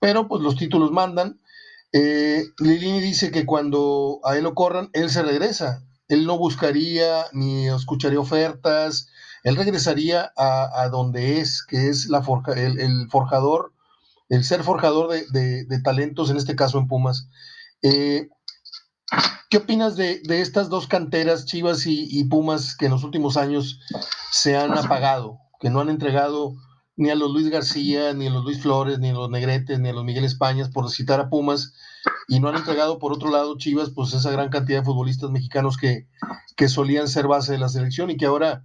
[0.00, 1.40] pero pues los títulos mandan.
[1.92, 7.26] Eh, Lilini dice que cuando a él lo corran, él se regresa, él no buscaría
[7.32, 9.08] ni escucharía ofertas,
[9.44, 13.72] él regresaría a, donde es, que es la forja, el, forjador,
[14.28, 17.28] el ser forjador de, talentos, en este caso en Pumas.
[17.82, 18.28] Eh,
[19.48, 23.80] ¿Qué opinas de, estas dos canteras, Chivas y, Pumas, que en los últimos años
[24.30, 26.54] se han apagado, que no han entregado
[26.98, 29.88] ni a los Luis García, ni a los Luis Flores, ni a los Negretes, ni
[29.88, 31.72] a los Miguel Españas, por citar a Pumas,
[32.26, 35.76] y no han entregado, por otro lado, Chivas, pues esa gran cantidad de futbolistas mexicanos
[35.76, 36.08] que,
[36.56, 38.64] que solían ser base de la selección y que ahora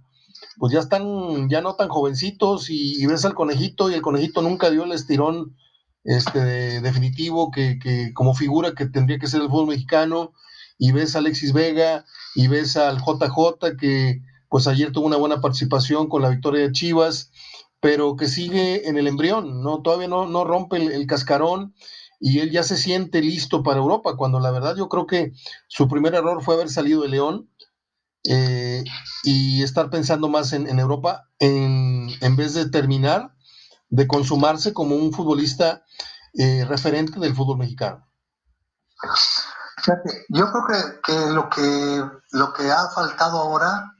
[0.58, 4.68] pues ya están, ya no tan jovencitos y, ves al conejito y el conejito nunca
[4.68, 5.56] dio el estirón
[6.02, 7.78] este, definitivo que,
[8.14, 10.32] como figura que tendría que ser el fútbol mexicano
[10.76, 15.40] y ves a Alexis Vega y ves al JJ que pues ayer tuvo una buena
[15.40, 17.32] participación con la victoria de Chivas,
[17.84, 19.82] pero que sigue en el embrión, ¿no?
[19.82, 21.74] Todavía no, no rompe el, cascarón
[22.18, 25.34] y él ya se siente listo para Europa, cuando la verdad yo creo que
[25.68, 27.50] su primer error fue haber salido de León
[28.26, 28.84] eh,
[29.22, 33.34] y estar pensando más en, Europa en, en, vez de terminar
[33.90, 35.84] de consumarse como un futbolista
[36.38, 38.08] eh, referente del fútbol mexicano.
[40.30, 43.94] yo creo que, lo que lo que ha faltado ahora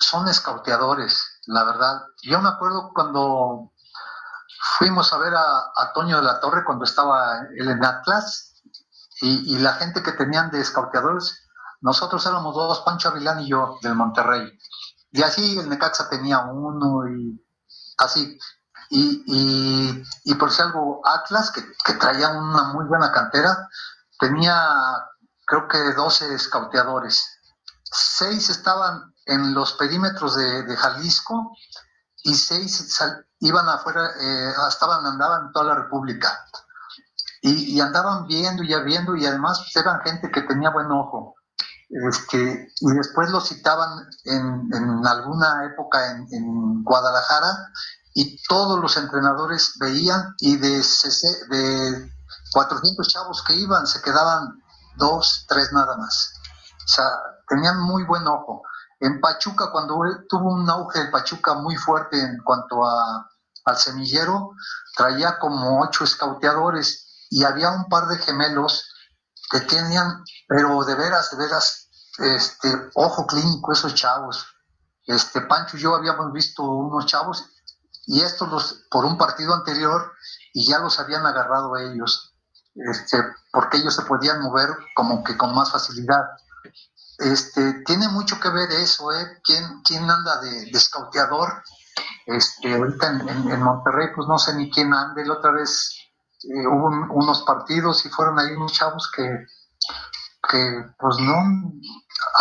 [0.00, 2.02] son escauteadores, la verdad.
[2.22, 3.72] Yo me acuerdo cuando
[4.78, 8.54] fuimos a ver a, Toño de la Torre cuando estaba él en Atlas
[9.20, 11.44] y, y la gente que tenían de escauteadores
[11.84, 14.58] nosotros éramos dos, Pancho Avilán y yo, del Monterrey.
[15.12, 17.46] Y así el Necaxa tenía uno y
[17.98, 18.38] así.
[18.88, 23.68] Y, por si algo, Atlas, que, traía una muy buena cantera,
[24.18, 24.56] tenía
[25.44, 27.38] creo que 12 escauteadores.
[27.82, 31.56] Seis estaban en los perímetros de, Jalisco
[32.22, 32.98] y seis
[33.40, 36.46] iban afuera, eh, estaban, andaban en toda la República.
[37.42, 41.34] Y, y, andaban viendo y viendo y además pues, eran gente que tenía buen ojo.
[41.90, 47.70] Este, y después lo citaban en, alguna época en, Guadalajara
[48.14, 50.82] y todos los entrenadores veían y de,
[51.50, 52.12] de
[52.52, 54.62] 400 chavos que iban se quedaban
[54.96, 56.32] dos, tres nada más.
[56.84, 57.08] O sea,
[57.48, 58.62] tenían muy buen ojo.
[59.00, 63.30] En Pachuca, cuando tuvo un auge de Pachuca muy fuerte en cuanto a,
[63.64, 64.52] al semillero,
[64.96, 68.90] traía como ocho escauteadores y había un par de gemelos
[69.50, 74.46] que tenían, pero de veras, de veras, este, ojo clínico esos chavos.
[75.06, 77.44] Este, Pancho y yo habíamos visto unos chavos
[78.06, 80.12] y estos los, por un partido anterior
[80.52, 82.34] y ya los habían agarrado ellos,
[82.74, 83.18] este,
[83.52, 86.22] porque ellos se podían mover como que con más facilidad.
[87.18, 89.40] Este, tiene mucho que ver eso, ¿eh?
[89.44, 91.62] ¿Quién, quién anda de, de scouteador?
[92.26, 95.24] Este, ahorita en, Monterrey, pues no sé ni quién ande.
[95.24, 95.94] La otra vez
[96.42, 99.46] eh, hubo unos partidos y fueron ahí unos chavos que,
[100.50, 101.72] que pues no,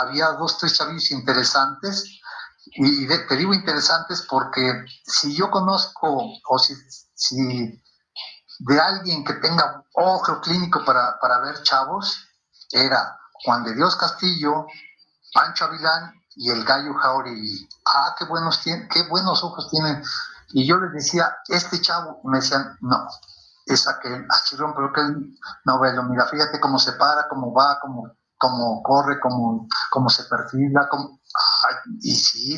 [0.01, 2.19] había dos, tres chavillos interesantes
[2.75, 6.73] Y te digo interesantes porque si yo conozco o si,
[7.13, 7.83] si
[8.59, 12.27] de alguien que tenga ojo clínico para, para ver chavos,
[12.71, 14.65] era Juan de Dios Castillo,
[15.33, 17.67] Pancho Avilán y el gallo Jauregui.
[17.85, 20.01] Ah, qué buenos, qué buenos ojos tienen.
[20.53, 23.07] Y yo les decía, este chavo, me decían, no,
[23.65, 25.01] es aquel, ah, chirón, pero que
[25.65, 30.23] no velo, mira, fíjate cómo se para, cómo va, cómo, cómo corre, cómo, cómo se
[30.25, 31.19] perfila, cómo...
[32.01, 32.57] y sí,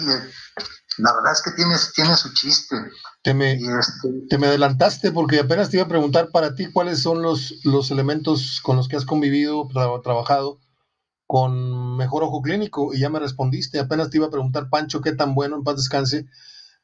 [0.98, 2.76] la verdad es que tiene, tiene su chiste.
[3.24, 7.02] Te me, este te me adelantaste porque apenas te iba a preguntar para ti cuáles
[7.02, 9.67] son los, los elementos con los que has convivido,
[10.04, 10.60] trabajado
[11.27, 13.79] con mejor ojo clínico y ya me respondiste.
[13.79, 16.27] Apenas te iba a preguntar, Pancho, qué tan bueno, en paz descanse.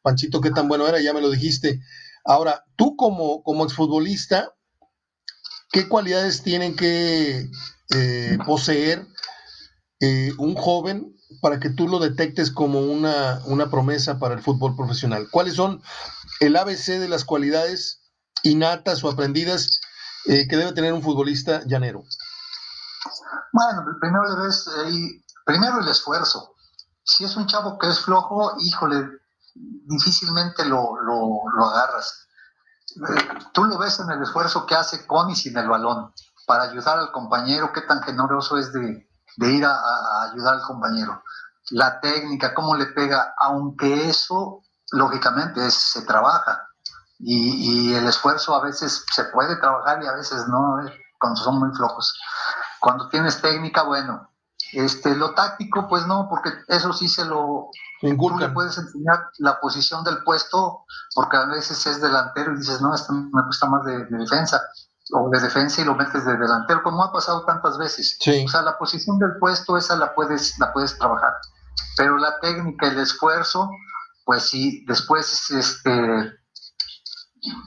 [0.02, 1.82] Panchito, qué tan bueno era, ya me lo dijiste.
[2.24, 4.54] Ahora, tú como, como exfutbolista,
[5.72, 7.50] ¿qué cualidades tienen que
[7.96, 9.06] eh, poseer
[10.00, 14.76] eh, un joven para que tú lo detectes como una, una promesa para el fútbol
[14.76, 15.28] profesional?
[15.32, 15.82] ¿Cuáles son
[16.40, 18.02] el ABC de las cualidades
[18.44, 19.82] innatas o aprendidas
[20.26, 22.04] eh, que debe tener un futbolista llanero?
[23.52, 24.70] Bueno, primero le ves
[25.46, 26.56] primero el esfuerzo.
[27.04, 29.22] Si es un chavo que es flojo, híjole,
[29.56, 32.28] difícilmente lo, lo, agarras.
[32.96, 36.14] Eh, tú lo ves en el esfuerzo que hace con y sin el balón
[36.46, 41.24] para ayudar al compañero, qué tan generoso es de, ir a, ayudar al compañero.
[41.70, 44.62] La técnica, cómo le pega, aunque eso
[44.92, 46.68] lógicamente se trabaja
[47.20, 50.76] y, el esfuerzo a veces se puede trabajar y a veces no,
[51.20, 52.18] cuando son muy flojos.
[52.82, 54.28] Cuando tienes técnica, bueno,
[54.74, 57.70] este, lo táctico, pues no, porque eso sí se lo...
[58.02, 62.82] Tú le puedes enseñar la posición del puesto, porque a veces es delantero y dices,
[62.82, 64.60] no, esto me gusta más de, defensa,
[65.14, 68.18] o de defensa y lo metes de delantero, como ha pasado tantas veces.
[68.20, 71.34] O sea, la posición del puesto, esa la puedes, la puedes trabajar.
[71.96, 73.70] Pero la técnica, el esfuerzo,
[74.26, 76.41] pues sí, después este,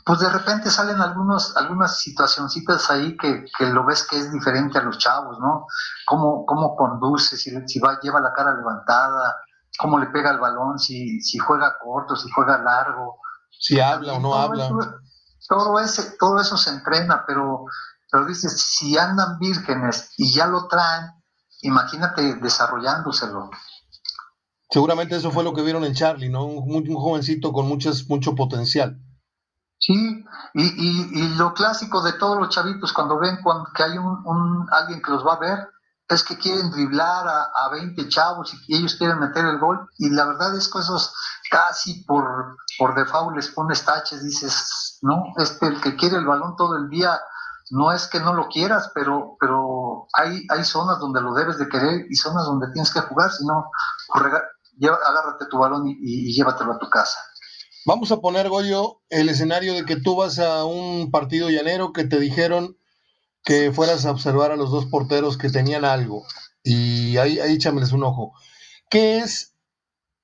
[0.04, 4.82] pues de repente salen algunos, algunas situacioncitas ahí que, lo ves que es diferente a
[4.82, 5.66] los chavos, ¿no?
[6.06, 9.36] Cómo, cómo conduce, si, si va, lleva la cara levantada,
[9.78, 13.18] cómo le pega el balón, si, si juega corto, si juega largo.
[13.50, 14.70] Si habla o no habla.
[15.48, 17.64] todo, ese, todo eso se entrena, pero,
[18.12, 21.10] pero dices, si andan vírgenes y ya lo traen,
[21.62, 23.50] imagínate desarrollándoselo.
[24.70, 26.44] Seguramente eso fue lo que vieron en Charlie, ¿no?
[26.44, 29.00] Un, un jovencito con muchas, mucho potencial.
[29.86, 34.66] Sí, y, y, lo clásico de todos los chavitos cuando ven cuando, que hay un,
[34.72, 35.68] alguien que los va a ver
[36.08, 40.08] es que quieren driblar a, a 20 chavos y ellos quieren meter el gol y
[40.08, 41.14] la verdad es que esos
[41.50, 46.56] casi por, por default les pones taches, dices, no, este, el que quiere el balón
[46.56, 47.20] todo el día
[47.70, 51.68] no es que no lo quieras, pero, pero hay, hay zonas donde lo debes de
[51.68, 53.70] querer y zonas donde tienes que jugar, si no,
[54.14, 57.18] agárrate tu balón y llévatelo a tu casa.
[57.86, 62.04] Vamos a poner, Goyo, el escenario de que tú vas a un partido llanero que
[62.04, 62.78] te dijeron
[63.44, 66.24] que fueras a observar a los dos porteros que tenían algo.
[66.62, 68.32] Y ahí, ahí échameles un ojo.
[68.88, 69.54] ¿Qué es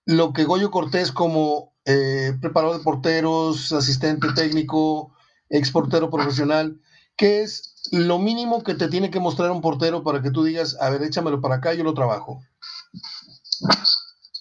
[0.07, 5.15] lo que Goyo Cortés como eh, preparador de porteros, asistente técnico,
[5.51, 6.81] ex portero profesional,
[7.17, 10.77] qué es lo mínimo que te tiene que mostrar un portero para que tú digas,
[10.81, 12.41] a ver, échamelo para acá, yo lo trabajo?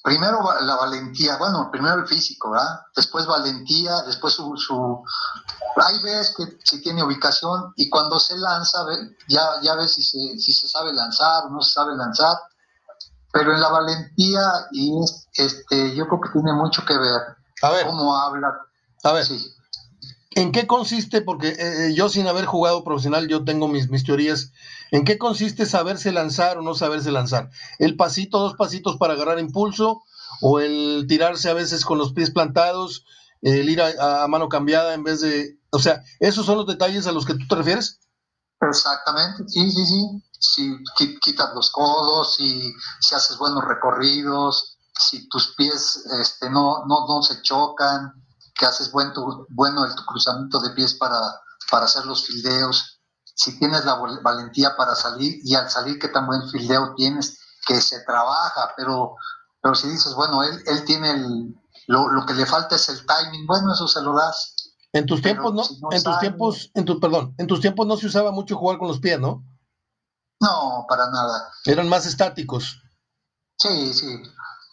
[0.04, 2.82] Primero la valentía, bueno, primero el físico, ¿verdad?
[2.96, 5.04] Después valentía, después su, su
[5.76, 8.86] ahí ves que si tiene ubicación y cuando se lanza,
[9.28, 12.38] ya, ya ves si se, si se sabe lanzar o no se sabe lanzar,
[13.32, 14.94] pero en la valentía y
[15.34, 17.22] este, yo creo que tiene mucho que ver,
[17.62, 18.50] a ver cómo habla.
[19.04, 19.26] A ver.
[19.26, 19.54] Sí.
[20.32, 21.22] ¿En qué consiste?
[21.22, 21.56] Porque eh,
[21.88, 24.52] eh, yo sin haber jugado profesional, yo tengo mis, mis teorías.
[24.92, 27.50] ¿En qué consiste saberse lanzar o no saberse lanzar?
[27.80, 30.04] ¿El pasito, dos pasitos para agarrar impulso?
[30.42, 33.06] ¿O el tirarse a veces con los pies plantados?
[33.42, 35.58] ¿El ir a, mano cambiada en vez de...
[35.72, 38.00] O sea, ¿esos son los detalles a los que tú te refieres?
[38.62, 40.22] Exactamente, sí, sí, sí.
[40.42, 47.08] Si quitas los codos, si, si haces buenos recorridos, si tus pies este, no, no,
[47.08, 48.14] no se chocan,
[48.60, 51.18] que haces buen tu, bueno el tu cruzamiento de pies para,
[51.72, 56.28] para hacer los fildeos, si tienes la valentía para salir y al salir qué tan
[56.28, 59.16] buen fildeo tienes, que se trabaja, pero,
[59.62, 61.56] pero si dices, bueno, él, él tiene el,
[61.88, 64.56] lo, que le falta es el timing, bueno, eso se lo das.
[64.92, 68.08] En tus tiempos no, en tus tiempos, en tu, perdón, en tus tiempos no se
[68.08, 69.46] usaba mucho jugar con los pies, ¿no?
[70.42, 71.52] No, para nada.
[71.66, 72.82] Eran más estáticos.
[73.58, 74.22] Sí, sí.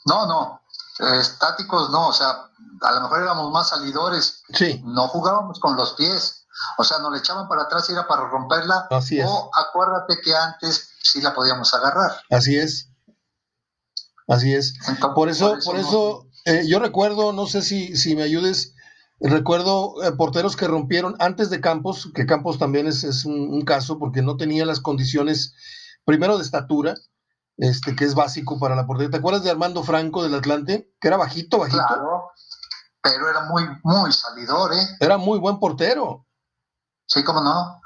[0.07, 0.61] No, no.
[0.99, 4.43] Estáticos no, o sea, a lo mejor éramos más salidores.
[4.55, 4.83] Sí.
[4.85, 6.47] No jugábamos con los pies.
[6.79, 8.87] O sea, nos le echaban para atrás y era para romperla.
[8.91, 9.27] Así es.
[9.29, 12.21] O acuérdate que antes sí la podíamos agarrar.
[12.31, 12.89] Así es.
[14.29, 14.75] Así es.
[15.15, 18.75] por eso, por eso, eh, yo recuerdo, no sé si, si me ayudes,
[19.21, 24.23] recuerdo eh, porteros que rompieron antes de Campos, que Campos también es, un, caso porque
[24.23, 25.55] no tenía las condiciones,
[26.05, 26.95] primero de estatura,
[27.57, 29.11] este, que es básico para la portería.
[29.11, 30.95] ¿Te acuerdas de Armando Franco del Atlante?
[31.01, 31.85] Que era bajito, bajito.
[31.87, 32.31] Claro,
[33.03, 34.97] pero era muy, muy salidor, ¿eh?
[35.01, 36.27] Era muy buen portero.
[37.07, 37.81] Sí, cómo no.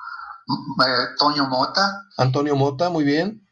[0.78, 2.06] Antonio Mota.
[2.16, 3.46] Antonio Mota, muy bien.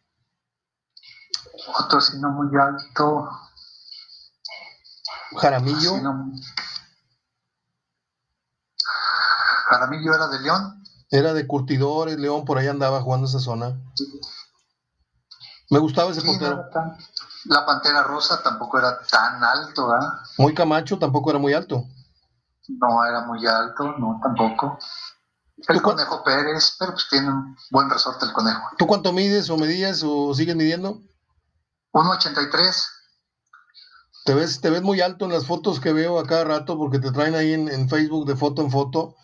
[1.79, 3.29] Otro sino muy alto.
[5.37, 5.93] Jaramillo.
[9.69, 10.83] Jaramillo era de León.
[11.11, 13.79] Era de Curtidores, León, por ahí andaba jugando esa zona.
[15.71, 16.65] Me gustaba ese portero.
[17.45, 20.09] La Pantera Rosa tampoco era tan alto, ¿verdad?
[20.39, 21.85] Muy Camacho tampoco era muy alto.
[22.69, 24.79] No era muy alto, no, tampoco.
[25.67, 28.63] El Conejo Pérez, pero pues tiene un buen resorte el Conejo.
[28.77, 31.01] ¿Tú cuánto mides o medías o sigues midiendo?
[31.93, 32.85] 1.83.
[34.25, 36.99] Te ves, te ves muy alto en las fotos que veo a cada rato porque
[36.99, 39.17] te traen ahí en, Facebook de foto en foto,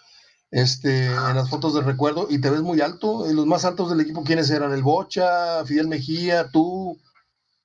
[0.51, 3.29] este, en las fotos de recuerdo, y te ves muy alto.
[3.29, 4.73] ¿Y los más altos del equipo quiénes eran?
[4.73, 7.01] ¿El Bocha, Fidel Mejía, tú?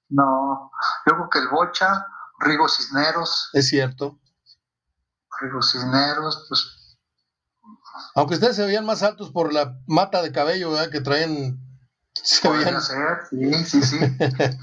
[0.09, 0.71] No,
[1.05, 2.05] yo creo que el Bocha,
[2.39, 3.49] Rigo Cisneros.
[3.53, 4.19] Es cierto.
[5.41, 6.97] Rigo Cisneros, pues.
[8.15, 10.89] Aunque ustedes se veían más altos por la mata de cabello ¿verdad?
[10.89, 11.59] que traen.
[12.13, 12.81] Se veían...
[12.81, 13.99] ser, sí, sí, sí.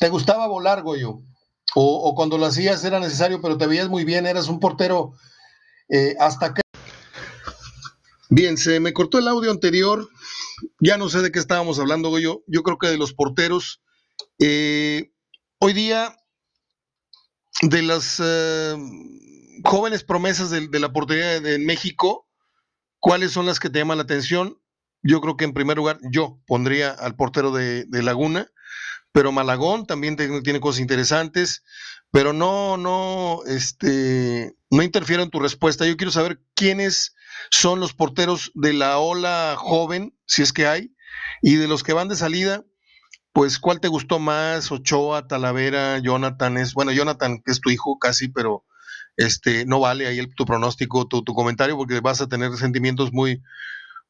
[0.00, 1.22] ¿Te gustaba volar, Goyo?
[1.74, 5.12] O, cuando lo hacías era necesario, pero te veías muy bien, eras un portero
[5.88, 6.60] eh, hasta que...
[8.30, 10.08] Bien, se me cortó el audio anterior,
[10.80, 13.80] ya no sé de qué estábamos hablando, Goyo, yo creo que de los porteros.
[14.38, 15.12] Eh,
[15.58, 16.14] hoy día,
[17.62, 18.76] de las eh,
[19.64, 22.28] jóvenes promesas de, la portería de, México,
[23.00, 24.60] ¿cuáles son las que te llaman la atención?
[25.02, 28.50] Yo creo que en primer lugar yo pondría al portero de Laguna,
[29.18, 31.64] pero Malagón también tiene cosas interesantes,
[32.12, 35.84] pero no, no, este, no interfiero en tu respuesta.
[35.84, 37.16] Yo quiero saber quiénes
[37.50, 40.94] son los porteros de la ola joven, si es que hay,
[41.42, 42.62] y de los que van de salida,
[43.32, 47.98] pues cuál te gustó más, Ochoa, Talavera, Jonathan, es, bueno, Jonathan, que es tu hijo
[47.98, 48.64] casi, pero
[49.16, 53.12] este, no vale ahí el, tu pronóstico, tu, tu comentario, porque vas a tener sentimientos
[53.12, 53.42] muy,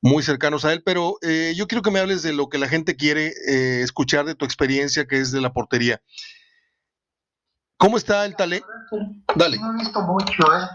[0.00, 2.68] muy cercanos a él, pero eh, yo quiero que me hables de lo que la
[2.68, 6.00] gente quiere eh, escuchar de tu experiencia, que es de la portería.
[7.76, 8.66] ¿Cómo está el talento?
[9.34, 9.58] Dale.
[9.58, 10.68] No he visto mucho, ¿eh?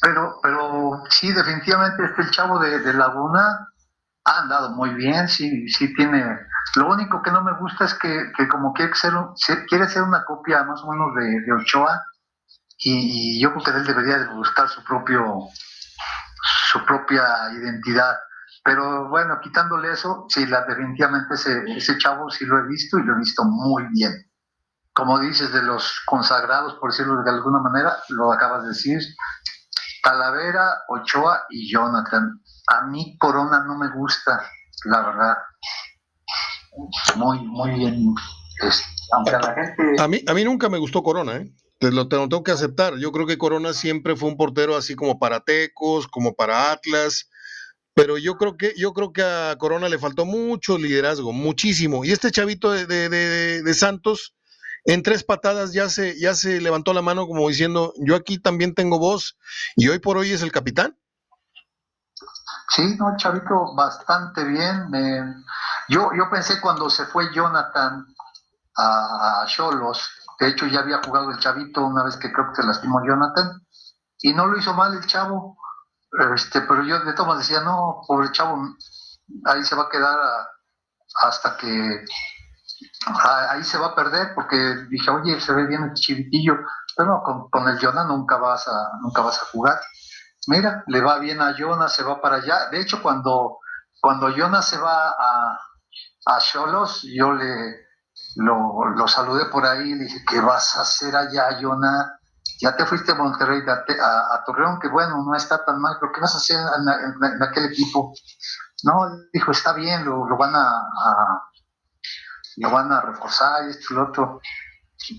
[0.00, 3.68] Pero, pero sí, definitivamente este chavo de, Laguna
[4.24, 6.24] ha andado muy bien, sí, sí tiene...
[6.76, 9.12] Lo único que no me gusta es que, como quiere ser,
[9.68, 12.04] quiere ser una copia más o menos de, Ochoa,
[12.76, 15.48] y, y, yo creo que él debería de buscar su propio
[16.70, 18.16] su propia identidad.
[18.64, 23.04] Pero bueno, quitándole eso, sí, la, definitivamente ese, ese chavo sí lo he visto y
[23.04, 24.12] lo he visto muy bien.
[24.92, 29.00] Como dices, de los consagrados, por decirlo de alguna manera, lo acabas de decir,
[30.02, 32.40] Talavera, Ochoa y Jonathan.
[32.66, 34.42] A mí Corona no me gusta,
[34.84, 35.36] la verdad.
[37.16, 38.14] Muy, muy bien.
[39.12, 40.04] aunque a.
[40.04, 41.52] A mí, a mí nunca me gustó Corona, ¿eh?
[41.78, 42.96] Te lo, tengo que aceptar.
[42.96, 47.28] Yo creo que Corona siempre fue un portero así como para Tecos, como para Atlas,
[47.94, 52.04] pero yo creo que yo creo que a Corona le faltó mucho liderazgo, muchísimo.
[52.04, 54.34] Y este chavito de, de, Santos
[54.84, 58.74] en tres patadas ya se ya se levantó la mano como diciendo, "Yo aquí también
[58.74, 59.36] tengo voz
[59.76, 60.96] y hoy por hoy es el capitán."
[62.70, 64.90] Sí, no, chavito bastante bien.
[65.88, 68.06] yo yo pensé cuando se fue Jonathan
[68.76, 72.66] a Cholos de hecho, ya había jugado el chavito una vez que creo que se
[72.66, 73.60] lastimó Jonathan
[74.20, 75.56] y no lo hizo mal el chavo.
[76.34, 78.56] Este, pero yo de todas decía, no, pobre chavo,
[79.46, 80.18] ahí se va a quedar
[81.22, 82.04] hasta que
[83.50, 84.56] ahí se va a perder porque
[84.88, 86.54] dije, oye, se ve bien el chivitillo,
[86.96, 89.80] pero no, con, el Jonah nunca vas a nunca vas a jugar.
[90.46, 92.68] Mira, le va bien a Jonah, se va para allá.
[92.70, 93.58] De hecho, cuando
[94.00, 95.58] cuando Jonah se va a
[96.26, 97.87] a Cholos, yo le
[98.38, 102.18] lo, lo saludé por ahí y le dije, ¿qué vas a hacer allá, Jonah?
[102.60, 106.12] Ya te fuiste a Monterrey, a, a, Torreón, que bueno, no está tan mal, pero
[106.12, 108.12] ¿qué vas a hacer en, aquel equipo?
[108.84, 108.94] No,
[109.32, 110.84] dijo, está bien, lo, lo van a,
[112.58, 114.40] lo van a reforzar y esto y lo otro.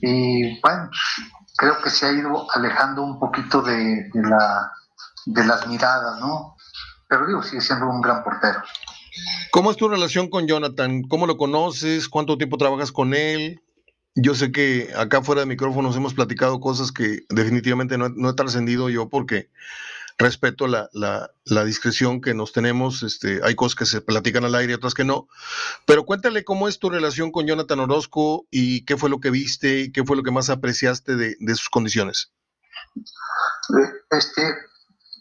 [0.01, 0.89] Y bueno,
[1.57, 4.71] creo que se ha ido alejando un poquito de, de, la,
[5.25, 6.55] de las miradas, ¿no?
[7.07, 8.61] Pero digo, sigue siendo un gran portero.
[9.51, 11.03] ¿Cómo es tu relación con Jonathan?
[11.03, 12.07] ¿Cómo lo conoces?
[12.07, 13.61] ¿Cuánto tiempo trabajas con él?
[14.15, 18.89] Yo sé que acá fuera de micrófonos hemos platicado cosas que definitivamente no, he trascendido
[18.89, 19.49] yo porque
[20.17, 24.75] respeto la, la, discreción que nos tenemos, este, hay cosas que se platican al aire,
[24.75, 25.29] otras que no,
[25.85, 29.79] pero cuéntale cómo es tu relación con Jonathan Orozco y qué fue lo que viste
[29.79, 32.33] y qué fue lo que más apreciaste de, de sus condiciones.
[34.11, 34.55] Este,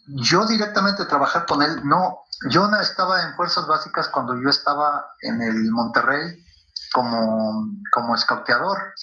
[0.07, 5.43] yo directamente trabajar con él, no, Jonah estaba en Fuerzas Básicas cuando yo estaba en
[5.43, 6.45] el Monterrey
[6.93, 8.95] como, como escauteador.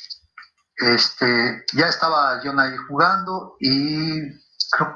[0.78, 4.22] Este, ya estaba Jonah ahí jugando y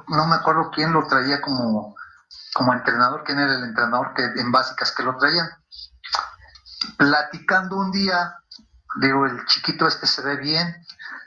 [0.08, 1.96] no me acuerdo quién lo traía como,
[2.54, 5.50] como entrenador, quién era el entrenador que en básicas que lo traían.
[6.98, 8.36] Platicando un día,
[9.02, 10.86] digo, el chiquito este se ve bien,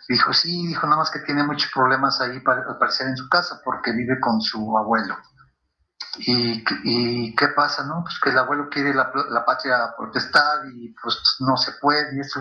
[0.09, 3.61] Dijo, sí, dijo nada más que tiene muchos problemas ahí para aparecer en su casa
[3.65, 5.17] porque vive con su abuelo.
[6.19, 8.03] ¿Y, qué pasa, no?
[8.03, 12.21] Pues que el abuelo quiere la, la patria protestar y pues no se puede y
[12.21, 12.41] eso.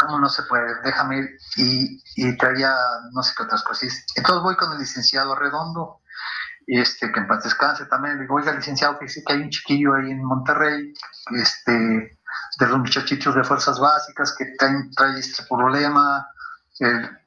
[0.00, 0.80] ¿Cómo no se puede?
[0.82, 1.30] Déjame ir.
[1.56, 2.74] Y, y traía
[3.12, 4.04] no sé qué otras cosas.
[4.16, 6.00] Entonces voy con el licenciado Redondo,
[6.66, 8.16] este, que en paz descanse también.
[8.16, 10.92] Le digo, oiga, licenciado, que dice que hay un chiquillo ahí en Monterrey,
[11.32, 16.26] este, de los muchachitos de fuerzas básicas que traen, trae este problema,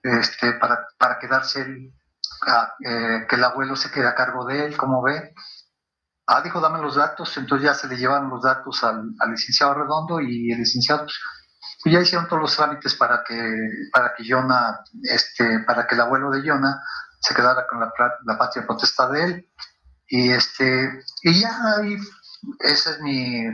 [0.01, 1.93] este, para, para quedarse
[2.85, 5.33] eh, que el abuelo se quede a cargo de él, como ve.
[6.27, 10.21] Ah, dijo, dame los datos, entonces ya se le llevan los datos al, licenciado Redondo
[10.21, 11.19] y el licenciado, pues,
[11.83, 13.35] pues, ya hicieron todos los trámites para que,
[13.91, 16.81] para que Jonah, este, para que el abuelo de Jonah
[17.19, 17.91] se quedara con la,
[18.25, 19.49] la patria potestad de él.
[20.07, 21.97] Y este, y ya ahí,
[22.59, 23.45] esa es mi,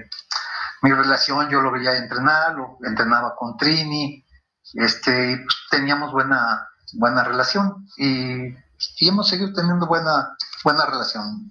[0.82, 4.26] mi relación, yo lo veía entrenar, lo entrenaba con Trini,
[4.74, 8.54] este, pues, teníamos buena, buena relación y,
[9.00, 11.50] hemos seguido teniendo buena, buena relación.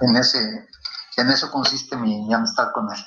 [0.00, 0.68] En, ese,
[1.16, 3.04] en eso consiste mi, amistad con él.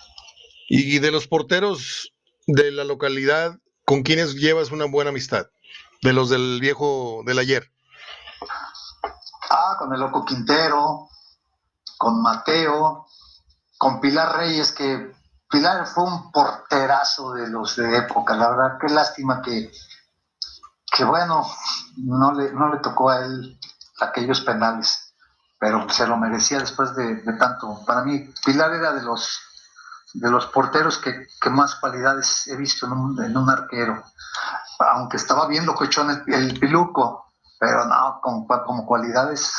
[0.69, 2.13] Y de los porteros
[2.47, 5.47] de la localidad, ¿con quiénes llevas una buena amistad?
[6.01, 7.71] De los del viejo del ayer.
[9.49, 11.09] Ah, con el Loco Quintero,
[11.97, 13.05] con Mateo,
[13.77, 15.11] con Pilar Reyes, que
[15.49, 19.71] Pilar fue un porterazo de los de época, la verdad, qué lástima que,
[20.95, 21.45] que bueno,
[21.97, 23.59] no le, no le tocó a él
[23.99, 25.13] aquellos penales,
[25.59, 27.79] pero se lo merecía después de, tanto.
[27.85, 29.39] Para mí, Pilar era de los
[30.13, 34.03] de los porteros que, más cualidades he visto en un, en un arquero,
[34.77, 39.51] aunque estaba bien locochón el, el piluco, pero no, como, como cualidades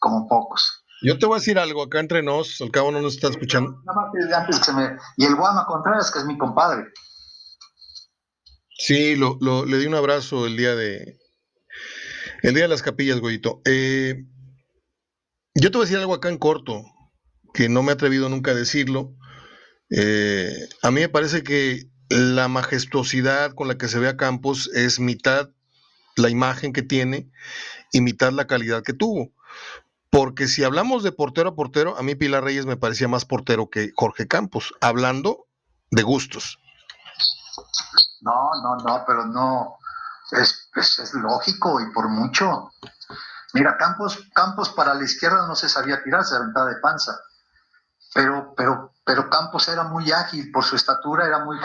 [0.00, 0.82] como pocos.
[1.02, 3.80] Yo te voy a decir algo, acá entre nos, al cabo no nos está escuchando.
[5.16, 6.92] Y el Guama Contreras, que es mi compadre.
[8.80, 11.18] Sí, lo, le di un abrazo el día de.
[12.42, 13.60] El día de las capillas, güeyito.
[13.66, 14.24] Eh,
[15.54, 16.86] yo te voy a decir algo acá en corto,
[17.52, 19.14] que no me he atrevido nunca a decirlo.
[19.90, 24.70] Eh, a mí me parece que la majestuosidad con la que se ve a Campos
[24.72, 25.50] es mitad
[26.16, 27.30] la imagen que tiene
[27.92, 29.34] y mitad la calidad que tuvo.
[30.08, 33.68] Porque si hablamos de portero a portero, a mí Pilar Reyes me parecía más portero
[33.68, 35.48] que Jorge Campos, hablando
[35.90, 36.58] de gustos.
[38.22, 39.78] No, no, no, pero no,
[40.32, 42.70] es, es, lógico y por mucho.
[43.52, 47.18] Mira, Campos, Campos para la izquierda no se sabía tirar, se aventaba de panza.
[48.14, 51.58] Pero, pero, pero Campos era muy ágil, por su estatura era muy,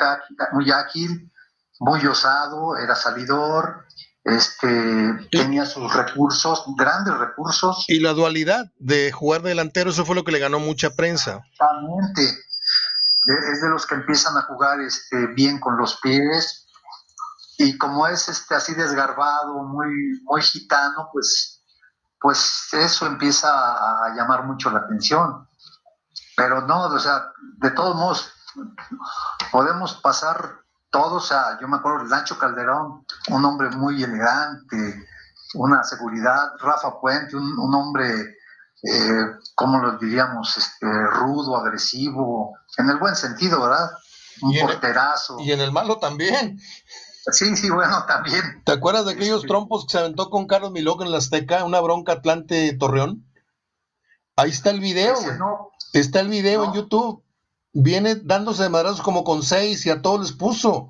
[0.53, 1.31] muy ágil,
[1.79, 3.85] muy osado, era salidor,
[4.23, 7.85] este, tenía sus recursos, grandes recursos.
[7.87, 11.41] Y la dualidad de jugar delantero, eso fue lo que le ganó mucha prensa.
[11.51, 12.45] Exactamente.
[13.25, 16.67] Es de los que empiezan a jugar este, bien con los pies.
[17.57, 21.63] Y como es este, así desgarbado, muy, muy gitano, pues,
[22.19, 25.47] pues eso empieza a llamar mucho la atención.
[26.35, 28.33] Pero no, o sea, de todos modos,
[29.51, 30.59] podemos pasar
[30.95, 35.05] todos, sea, yo me acuerdo de Lancho Calderón, un hombre muy elegante,
[35.53, 38.37] una seguridad, Rafa Puente, un, hombre,
[38.85, 39.25] eh,
[39.55, 40.57] ¿cómo lo diríamos?
[40.57, 43.91] Este, rudo, agresivo, en el buen sentido, ¿verdad?
[44.41, 45.37] Un porterazo.
[45.39, 46.59] y en el malo también.
[47.31, 48.61] Sí, sí, bueno, también.
[48.65, 51.79] ¿Te acuerdas de aquellos trompos que se aventó con Carlos Milok en la Azteca, una
[51.79, 53.25] bronca Atlante Torreón?
[54.35, 55.15] Ahí está el video.
[55.93, 57.25] está el video en YouTube
[57.75, 60.89] viene dándose de madrazos como con seis y a todos les puso.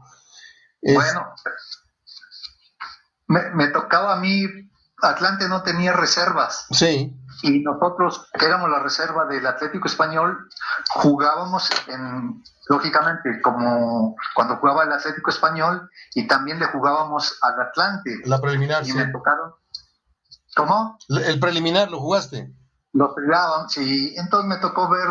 [0.82, 1.26] Bueno,
[3.28, 4.46] me, tocaba a mí,
[5.02, 6.68] Atlante no tenía reservas.
[6.72, 7.12] Sí.
[7.42, 10.48] Y nosotros, que éramos la reserva del Atlético Español,
[10.90, 18.22] jugábamos en, lógicamente, como cuando jugaba el Atlético Español, y también le jugábamos al Atlante.
[18.26, 19.54] La preliminar, y me tocaron.
[20.56, 20.98] ¿Cómo?
[21.10, 22.54] El preliminar, ¿lo jugaste?
[22.94, 24.14] Lo jugábamos, sí.
[24.18, 25.10] Entonces me tocó ver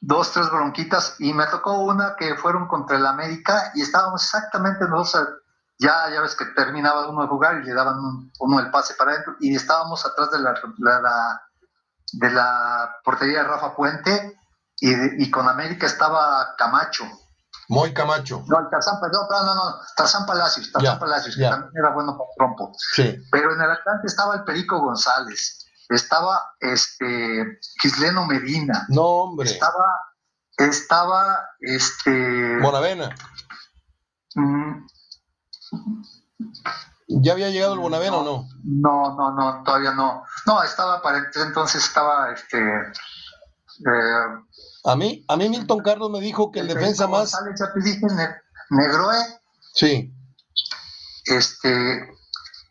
[0.00, 4.86] dos, tres bronquitas y me tocó una que fueron contra el América y estábamos exactamente
[4.88, 5.40] nosotros
[5.80, 9.12] ya, ya ves que terminaba uno de jugar y le daban uno el pase para
[9.12, 10.54] adentro y estábamos atrás de la,
[12.12, 14.38] de la portería de Rafa Puente
[14.80, 17.04] y, con América estaba Camacho.
[17.68, 18.42] Muy Camacho.
[18.48, 22.72] No, Tarzán, perdón, no, no, Tarzán Palacios, Tarzán Palacios, que también era bueno para trompo.
[22.94, 23.16] Sí.
[23.30, 28.86] Pero en el Atlante estaba el Perico González, estaba este Gisleno Medina.
[28.88, 29.50] No, hombre.
[29.50, 30.00] Estaba,
[30.56, 32.58] estaba este.
[32.60, 33.14] Bonavena.
[34.34, 34.86] Mm,
[37.12, 38.48] ¿Ya había llegado el Bonavena o no?
[38.62, 40.22] No, no, no, todavía no.
[40.46, 42.58] No, estaba para entonces estaba este.
[42.60, 44.44] Eh,
[44.84, 47.32] a mí, a mí Milton Carlos me dijo que el, defensa más.
[47.58, 48.06] ya te dije,
[48.70, 49.16] Negroe.
[49.74, 50.14] Sí.
[51.26, 52.08] Este.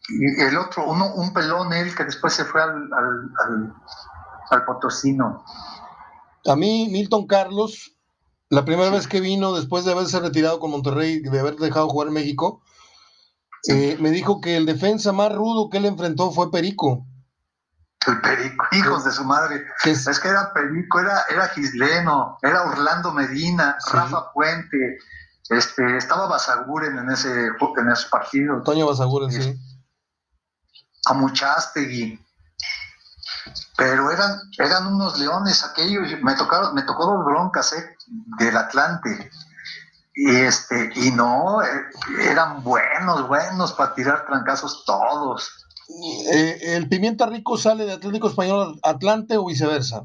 [0.07, 3.73] Y el otro, uno, un pelón él que después se fue al, al,
[4.51, 5.43] al, Potosino.
[6.45, 7.95] A mí, Milton Carlos,
[8.49, 12.07] la primera vez que vino, después de haberse retirado con Monterrey, de haber dejado jugar
[12.07, 12.63] en México,
[13.67, 17.05] eh, me dijo que el defensa más rudo que él enfrentó fue Perico.
[18.07, 19.65] El Perico, hijos de su madre.
[19.83, 20.19] Es?
[20.19, 24.97] que era Perico, era, era Gisleno, era Orlando Medina, Rafa Puente,
[25.49, 28.63] este, estaba Basaguren en ese, en ese partido.
[28.63, 29.59] Toño Basaguren, sí.
[31.05, 32.23] A Muchastegui.
[33.75, 37.95] Pero eran, eran unos leones aquellos, me tocaron, me tocó dos broncas eh,
[38.37, 39.31] del Atlante
[40.21, 41.67] y este y no eh,
[42.29, 45.49] eran buenos buenos para tirar trancazos todos.
[46.33, 50.03] Eh, el pimienta rico sale de Atlético Español Atlante o viceversa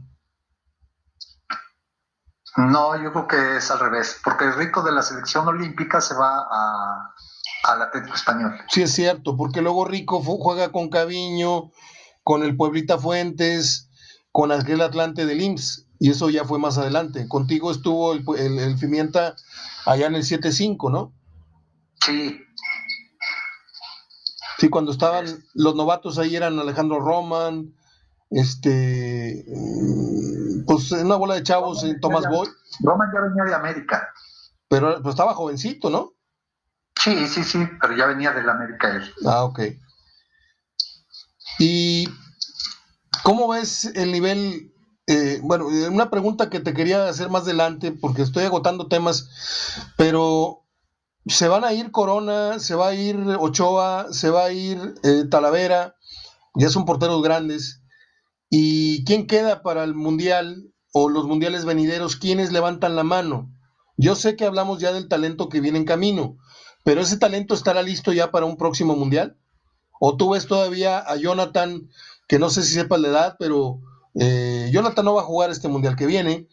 [2.56, 6.14] no yo creo que es al revés porque el rico de la selección olímpica se
[6.14, 7.10] va a
[7.64, 8.56] al Atlético Español.
[8.68, 11.72] Sí es cierto porque luego rico juega con Caviño
[12.22, 13.90] con el Pueblita Fuentes
[14.30, 18.78] con aquel Atlante del IMSS y eso ya fue más adelante contigo estuvo el, el
[18.78, 19.36] pimienta
[19.86, 21.14] allá en el 7-5, ¿no?
[22.04, 22.38] Sí.
[24.58, 25.24] Sí, cuando estaban
[25.54, 27.74] los novatos ahí eran Alejandro Roman,
[28.28, 29.46] este,
[30.66, 32.48] pues una bola de chavos, Roman Tomás Boy.
[32.80, 34.06] Roman ya venía de América.
[34.68, 36.12] Pero pues, estaba jovencito, ¿no?
[37.02, 39.10] Sí, sí, sí, pero ya venía de la América él.
[39.24, 39.60] Ah, ok.
[41.58, 42.06] ¿Y
[43.22, 44.73] cómo ves el nivel
[45.06, 49.28] eh, bueno, eh, una pregunta que te quería hacer más adelante, porque estoy agotando temas,
[49.96, 50.64] pero
[51.26, 55.24] se van a ir Corona, se va a ir Ochoa, se va a ir eh,
[55.30, 55.96] Talavera,
[56.54, 57.82] ya son porteros grandes.
[58.50, 62.16] ¿Y quién queda para el Mundial o los Mundiales venideros?
[62.16, 63.50] ¿Quiénes levantan la mano?
[63.96, 66.36] Yo sé que hablamos ya del talento que viene en camino,
[66.82, 69.36] pero ese talento estará listo ya para un próximo Mundial.
[70.00, 71.88] ¿O tú ves todavía a Jonathan,
[72.28, 73.80] que no sé si sepa la edad, pero
[74.18, 76.48] eh, Jonathan no va a jugar este mundial que viene,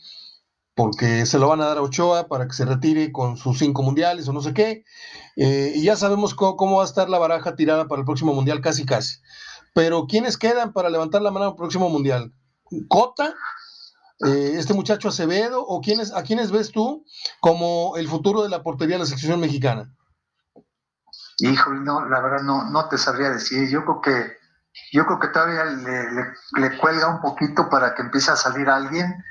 [0.75, 3.83] porque se lo van a dar a Ochoa para que se retire con sus cinco
[3.83, 4.83] mundiales o no sé qué.
[5.35, 8.61] Eh, y ya sabemos cómo, va a estar la baraja tirada para el próximo mundial,
[8.61, 9.19] casi casi.
[9.73, 12.33] Pero ¿quiénes quedan para levantar la mano al próximo mundial?
[12.87, 13.33] ¿Cota?
[14.25, 15.65] Eh, ¿Este muchacho Acevedo?
[15.65, 17.05] ¿O quiénes, a quiénes ves tú
[17.39, 19.93] como el futuro de la portería de la selección mexicana?
[21.39, 23.69] Híjole, no, la verdad no, no te sabría decir.
[23.69, 24.40] Yo creo que
[24.91, 29.23] yo creo que todavía le, cuelga un poquito para que empiece a salir alguien,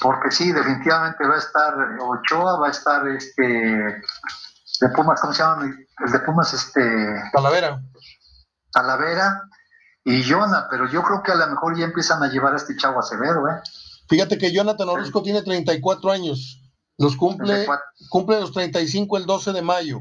[0.00, 4.02] porque sí, definitivamente va a estar Ochoa, va a estar este
[4.80, 5.74] de Pumas, ¿cómo se llama?
[6.04, 7.22] El de Pumas, este.
[7.32, 7.80] Talavera.
[8.72, 9.42] Talavera
[10.04, 12.76] y Jonah, pero yo creo que a lo mejor ya empiezan a llevar a este
[12.76, 13.60] chavo Acevedo, ¿eh?
[14.08, 16.62] Fíjate que Jonathan Orozco tiene 34 años.
[16.98, 17.66] Los cumple,
[18.08, 20.00] cumple los 35 el 12 de mayo.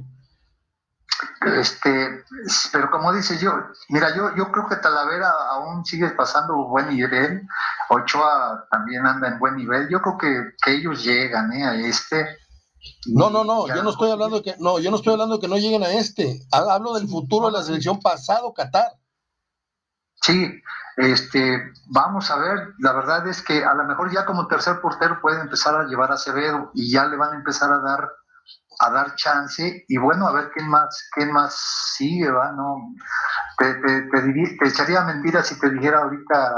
[1.45, 2.24] Este,
[2.72, 3.53] pero como dices yo,
[3.89, 7.47] mira, yo, yo creo que Talavera aún sigue pasando buen nivel,
[7.89, 11.66] Ochoa también anda en buen nivel, yo creo que, ellos llegan ¿eh?
[11.66, 12.38] a este.
[13.08, 15.41] No, no, no, yo no estoy hablando de que no, yo no estoy hablando de
[15.41, 18.93] que no lleguen a este, hablo del futuro de la selección pasado Qatar.
[20.22, 20.51] Sí,
[20.97, 25.20] este, vamos a ver, la verdad es que a lo mejor ya como tercer portero
[25.22, 28.10] puede empezar a llevar a Acevedo y ya le van a empezar a dar
[28.80, 31.55] a dar chance y bueno, a ver quién más, quién más
[31.95, 32.51] sigue, ¿va?
[32.51, 32.93] No,
[33.57, 36.53] te, te, echaría mentira si te dijera ahorita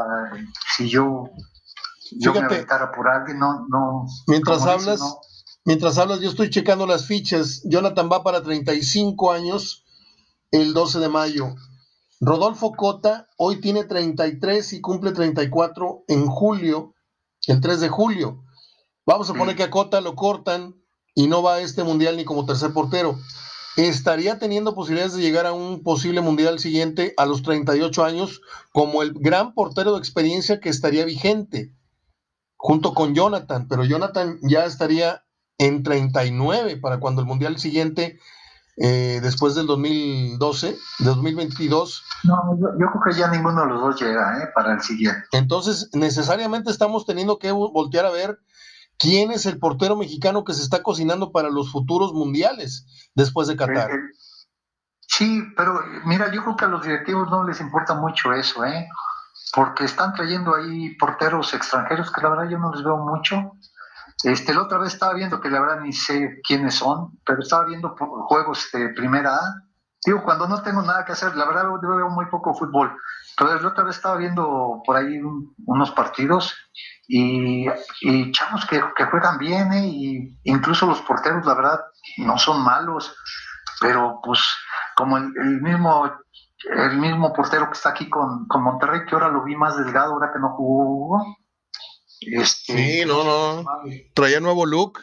[0.75, 1.29] si yo,
[2.11, 4.05] yo me aventara por alguien, no, no.
[4.27, 5.01] Mientras hablas,
[5.65, 7.61] mientras hablas, yo estoy checando las fichas.
[7.65, 9.85] Jonathan va para 35 años
[10.51, 11.55] el 12 de mayo.
[12.19, 16.95] Rodolfo Cota hoy tiene 33 y cumple 34 en julio,
[17.45, 18.43] el 3 de julio.
[19.05, 20.75] Vamos a poner que a Cota lo cortan
[21.17, 23.17] y no va a este mundial ni como tercer portero.
[23.75, 28.41] Estaría teniendo posibilidades de llegar a un posible mundial siguiente a los 38 años
[28.71, 31.73] como el gran portero de experiencia que estaría vigente,
[32.55, 35.23] junto con Jonathan, pero Jonathan ya estaría
[35.57, 38.19] en 39 para cuando el mundial siguiente
[38.77, 42.03] eh, después del 2012, 2022.
[42.25, 44.49] No, yo, creo que ya ninguno de los dos llega ¿eh?
[44.53, 45.23] para el siguiente.
[45.31, 48.37] Entonces, necesariamente estamos teniendo que voltear a ver
[48.97, 53.55] quién es el portero mexicano que se está cocinando para los futuros mundiales después de
[53.55, 53.91] Qatar.
[53.91, 53.99] Eh,
[55.01, 58.87] sí, pero mira, yo creo que a los directivos no les importa mucho eso, ¿eh?
[59.53, 63.53] porque están trayendo ahí porteros extranjeros que la verdad yo no les veo mucho
[64.23, 67.65] este, la otra vez estaba viendo, que la verdad ni sé quiénes son, pero estaba
[67.65, 67.95] viendo
[68.27, 69.63] juegos de primera A.
[70.05, 72.95] Digo, cuando no tengo nada que hacer, la verdad veo muy poco fútbol.
[73.39, 75.19] Entonces la otra vez estaba viendo por ahí
[75.65, 76.55] unos partidos
[77.07, 77.67] y,
[78.01, 79.85] y chavos que, juegan bien, ¿eh?
[79.85, 81.79] y incluso los porteros, la verdad,
[82.17, 83.15] no son malos,
[83.79, 84.39] pero pues
[84.95, 86.11] como el, mismo
[86.75, 90.13] el mismo portero que está aquí con, con Monterrey, que ahora lo vi más delgado,
[90.13, 91.23] ahora que no jugó,
[92.21, 93.65] este, sí, no, no.
[94.15, 94.99] Traía nuevo look.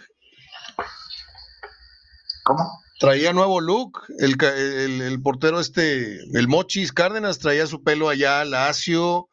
[2.44, 2.83] ¿Cómo?
[2.98, 4.02] Traía nuevo look.
[4.18, 9.28] El, el, portero este, el Mochis Cárdenas, traía su pelo allá lacio.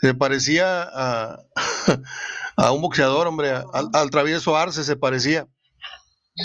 [0.00, 1.38] Se parecía a,
[2.56, 3.52] a un boxeador, hombre.
[3.72, 5.46] Al, travieso Arce se parecía.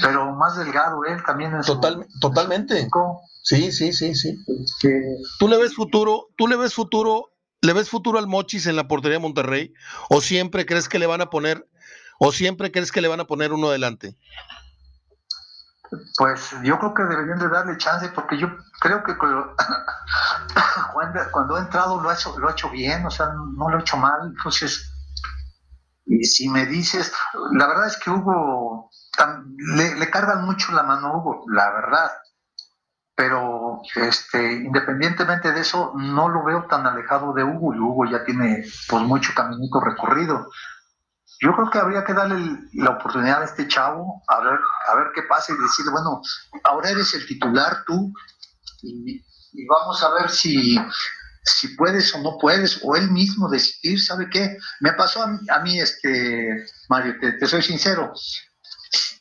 [0.02, 1.52] Pero más delgado él también.
[2.20, 2.88] totalmente.
[3.44, 4.38] Sí, sí, sí, sí.
[4.48, 5.02] Este,
[5.40, 6.28] ¿Tú le ves futuro?
[6.38, 9.74] ¿Tú le ves futuro ¿Le ves futuro al Mochis en la portería de Monterrey?
[10.10, 11.68] ¿O siempre crees que le van a poner,
[12.20, 14.16] o siempre crees que le van a poner uno adelante?
[16.18, 18.48] Pues yo creo que deberían de darle chance, porque yo
[18.80, 19.18] creo que
[21.32, 23.82] cuando, ha entrado lo ha, hecho, lo ha hecho bien, o sea, no lo ha
[23.82, 24.34] hecho mal.
[24.36, 24.94] Entonces,
[26.06, 27.14] y si me dices,
[27.52, 28.90] la verdad es que Hugo,
[29.76, 32.12] le, le cargan mucho la mano a Hugo, la verdad
[33.18, 38.24] pero este, independientemente de eso, no lo veo tan alejado de Hugo y Hugo ya
[38.24, 40.52] tiene pues mucho caminito recorrido.
[41.40, 45.08] Yo creo que habría que darle la oportunidad a este chavo a ver, a ver
[45.14, 46.22] qué pasa y decirle, bueno,
[46.64, 48.12] ahora eres el titular tú
[48.82, 49.24] y,
[49.68, 50.80] vamos a ver si,
[51.44, 54.58] si puedes o no puedes, o él mismo decidir, ¿sabe qué?
[54.82, 58.14] Me pasó a mí, este, Mario, te soy sincero,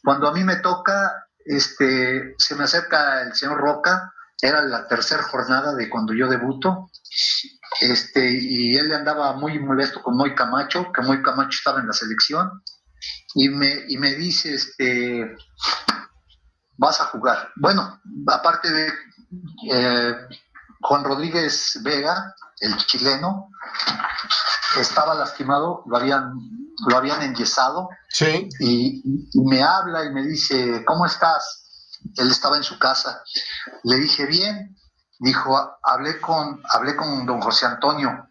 [0.06, 5.22] cuando a mí me toca, este, se me acerca el señor Roca, era la tercera
[5.22, 6.90] jornada de cuando yo debuto,
[7.80, 11.92] este, y él andaba muy molesto con Moy Camacho, que Moy Camacho estaba en la
[11.92, 12.62] selección,
[13.34, 15.36] y me, y me dice, este,
[16.76, 17.50] vas a jugar.
[17.56, 18.92] Bueno, aparte de
[19.70, 20.14] eh,
[20.80, 23.50] Juan Rodríguez Vega, el chileno,
[24.80, 26.32] estaba lastimado, lo habían,
[26.88, 27.88] lo habían enyesado.
[28.08, 28.48] Sí.
[28.60, 29.02] Y,
[29.44, 31.98] me habla y me dice, ¿cómo estás?
[32.16, 33.22] Él estaba en su casa.
[33.84, 34.76] Le dije, bien.
[35.18, 38.28] Dijo, hablé con, hablé con don José Antonio.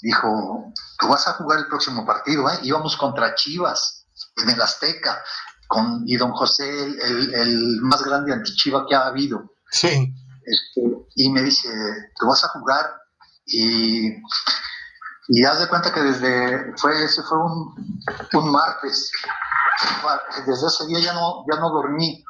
[0.00, 2.58] Dijo, tú vas a jugar el próximo partido, ¿eh?
[2.62, 5.22] Íbamos contra Chivas en el Azteca.
[5.66, 9.52] Con, y don José, el, el, más grande antichiva que ha habido.
[9.70, 10.14] Sí.
[10.46, 10.80] Este,
[11.14, 11.68] y me dice,
[12.18, 12.86] tú vas a jugar
[13.44, 14.16] y
[15.28, 17.74] y haz de cuenta que desde, fue, ese fue un,
[18.32, 19.12] un martes,
[20.46, 22.24] desde ese día ya no, ya no dormí,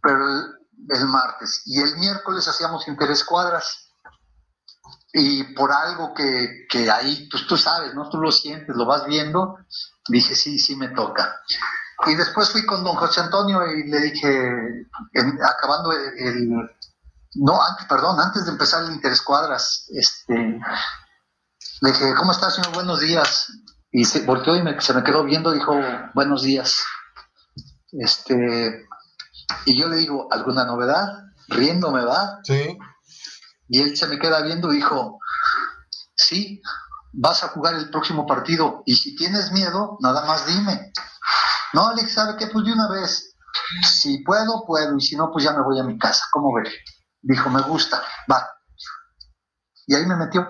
[0.00, 0.44] pero el,
[1.06, 1.62] martes.
[1.66, 3.88] Y el miércoles hacíamos interescuadras.
[5.12, 8.08] Y por algo que, que ahí, pues tú sabes, ¿no?
[8.08, 9.58] Tú lo sientes, lo vas viendo,
[10.08, 11.36] dije, sí, sí me toca.
[12.06, 14.88] Y después fui con don José Antonio y le dije,
[15.44, 16.48] acabando el,
[17.34, 20.34] no, antes, perdón, antes de empezar el interescuadras, este,
[21.80, 22.74] le dije, ¿cómo estás, señor?
[22.74, 23.52] Buenos días.
[23.90, 25.78] Y se volteó y se me quedó viendo, dijo,
[26.14, 26.82] buenos días.
[27.92, 28.86] Este,
[29.64, 31.06] y yo le digo, ¿alguna novedad?
[31.48, 32.38] Riéndome, ¿va?
[32.44, 32.78] Sí.
[33.68, 35.18] Y él se me queda viendo y dijo,
[36.14, 36.60] sí,
[37.12, 40.92] vas a jugar el próximo partido y si tienes miedo, nada más dime.
[41.72, 42.48] No, Alex, ¿sabe qué?
[42.48, 43.34] Pues de una vez,
[43.82, 46.24] si puedo, puedo, y si no, pues ya me voy a mi casa.
[46.30, 46.70] ¿Cómo ve?
[47.20, 48.46] Dijo, me gusta, va.
[49.86, 50.46] Y ahí me metió.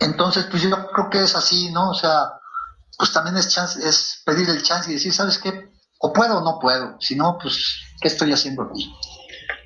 [0.00, 1.90] Entonces, pues yo creo que es así, ¿no?
[1.90, 2.32] O sea,
[2.98, 5.71] pues también es, chance, es pedir el chance y decir, ¿sabes qué?
[6.04, 6.96] O puedo o no puedo.
[7.00, 8.92] Si no, pues, ¿qué estoy haciendo aquí?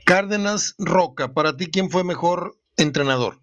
[0.05, 3.41] Cárdenas Roca, para ti, ¿quién fue mejor entrenador?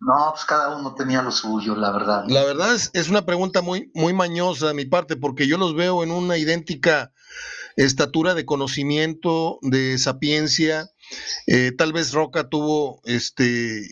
[0.00, 2.24] No, pues cada uno tenía lo suyo, la verdad.
[2.28, 5.74] La verdad es, es una pregunta muy, muy mañosa de mi parte, porque yo los
[5.74, 7.12] veo en una idéntica
[7.76, 10.90] estatura de conocimiento, de sapiencia.
[11.46, 13.86] Eh, tal vez Roca tuvo, este,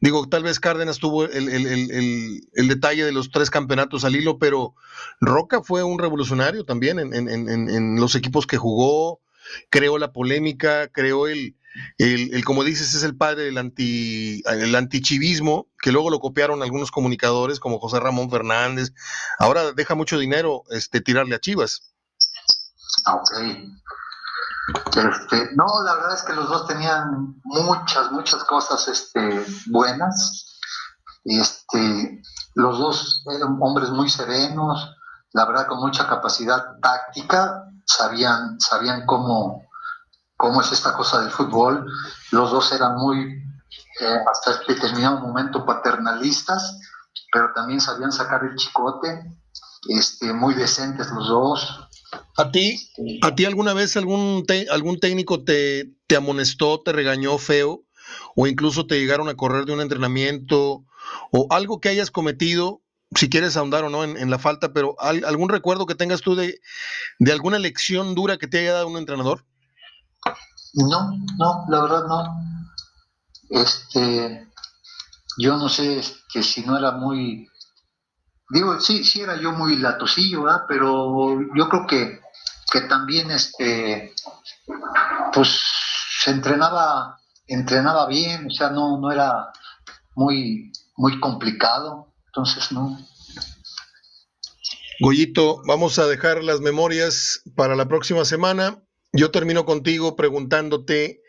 [0.00, 4.74] digo, tal vez Cárdenas tuvo el, detalle de los tres campeonatos al hilo, pero
[5.20, 9.20] Roca fue un revolucionario también en, los equipos que jugó,
[9.70, 11.56] creó la polémica, creó el,
[11.98, 16.90] el, como dices, es el padre del anti, el antichivismo, que luego lo copiaron algunos
[16.90, 18.92] comunicadores como José Ramón Fernández.
[19.38, 21.94] Ahora deja mucho dinero este, tirarle a Chivas.
[23.04, 23.58] Ah, ok.
[24.68, 30.60] Este, no, la verdad es que los dos tenían muchas, muchas cosas este, buenas.
[31.24, 32.22] Este,
[32.54, 34.94] los dos eran hombres muy serenos,
[35.32, 39.62] la verdad con mucha capacidad táctica, sabían, sabían cómo,
[40.36, 41.86] cómo es esta cosa del fútbol.
[42.30, 43.42] Los dos eran muy,
[44.00, 46.78] eh, hasta determinado momento, paternalistas,
[47.32, 49.38] pero también sabían sacar el chicote,
[49.88, 51.88] este, muy decentes los dos.
[52.36, 52.90] ¿A ti,
[53.22, 57.84] a ti alguna vez algún, algún técnico te, te amonestó, te regañó feo,
[58.34, 60.84] o incluso te llegaron a correr de un entrenamiento,
[61.32, 62.82] o algo que hayas cometido
[63.14, 66.60] si quieres ahondar o no en, la falta, pero ¿algún recuerdo que tengas tú de,
[67.18, 69.46] de, alguna lección dura que te haya dado un entrenador?
[70.74, 72.24] No, no, la verdad no.
[73.48, 74.46] Este,
[75.38, 77.48] yo no sé que si no era muy,
[78.50, 80.62] digo, sí, sí era yo muy latosillo, ¿verdad?
[80.68, 82.20] Pero yo creo que,
[82.70, 84.14] que también, este,
[85.32, 85.60] pues
[86.20, 89.52] se entrenaba, entrenaba bien, o sea, no, no era
[90.14, 92.98] muy, muy complicado, entonces no.
[95.00, 98.82] Goyito, vamos a dejar las memorias para la próxima semana.
[99.12, 101.22] Yo termino contigo preguntándote,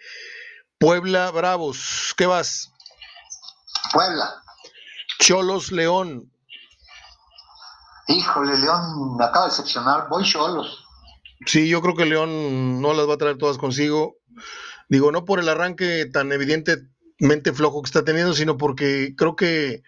[0.79, 2.71] Puebla Bravos, ¿qué vas?
[3.93, 4.41] Puebla.
[5.19, 6.31] Cholos León.
[8.09, 10.83] Híjole, León acaba de decepcionar, voy Cholos.
[11.45, 14.17] Sí, yo creo que León no las va a traer todas consigo.
[14.89, 19.83] Digo, no por el arranque tan evidentemente flojo que está teniendo, sino porque creo que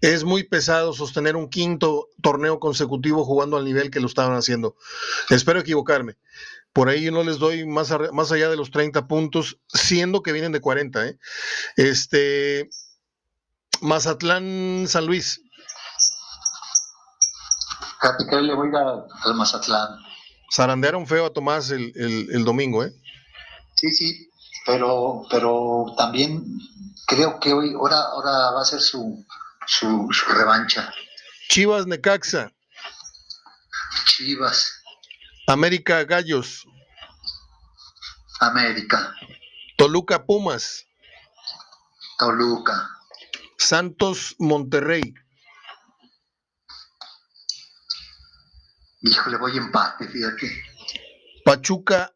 [0.00, 4.76] es muy pesado sostener un quinto torneo consecutivo jugando al nivel que lo estaban haciendo.
[5.30, 6.16] Espero equivocarme.
[6.72, 10.32] Por ahí yo no les doy más, más allá de los 30 puntos, siendo que
[10.32, 11.06] vienen de 40.
[11.06, 11.18] ¿eh?
[11.76, 12.68] Este,
[13.80, 15.40] Mazatlán, San Luis.
[18.04, 19.98] Fíjate que le voy a al Mazatlán.
[20.54, 22.92] Zarandearon feo a Tomás el, el, domingo, ¿eh?
[23.76, 24.30] Sí, sí,
[24.66, 26.44] pero, pero también
[27.06, 29.24] creo que hoy, ahora, ahora va a ser su,
[29.66, 30.92] su, revancha.
[31.48, 32.52] Chivas Necaxa.
[34.04, 34.82] Chivas.
[35.46, 36.66] América Gallos.
[38.38, 39.14] América.
[39.78, 40.84] Toluca Pumas.
[42.18, 42.86] Toluca.
[43.56, 45.14] Santos Monterrey.
[49.04, 50.50] Híjole, voy empate, fíjate.
[51.44, 52.12] Pachuca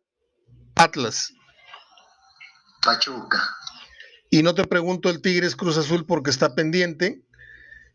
[0.74, 1.32] Atlas.
[2.82, 3.42] Pachuca.
[4.30, 7.22] Y no te pregunto el Tigres Cruz Azul porque está pendiente,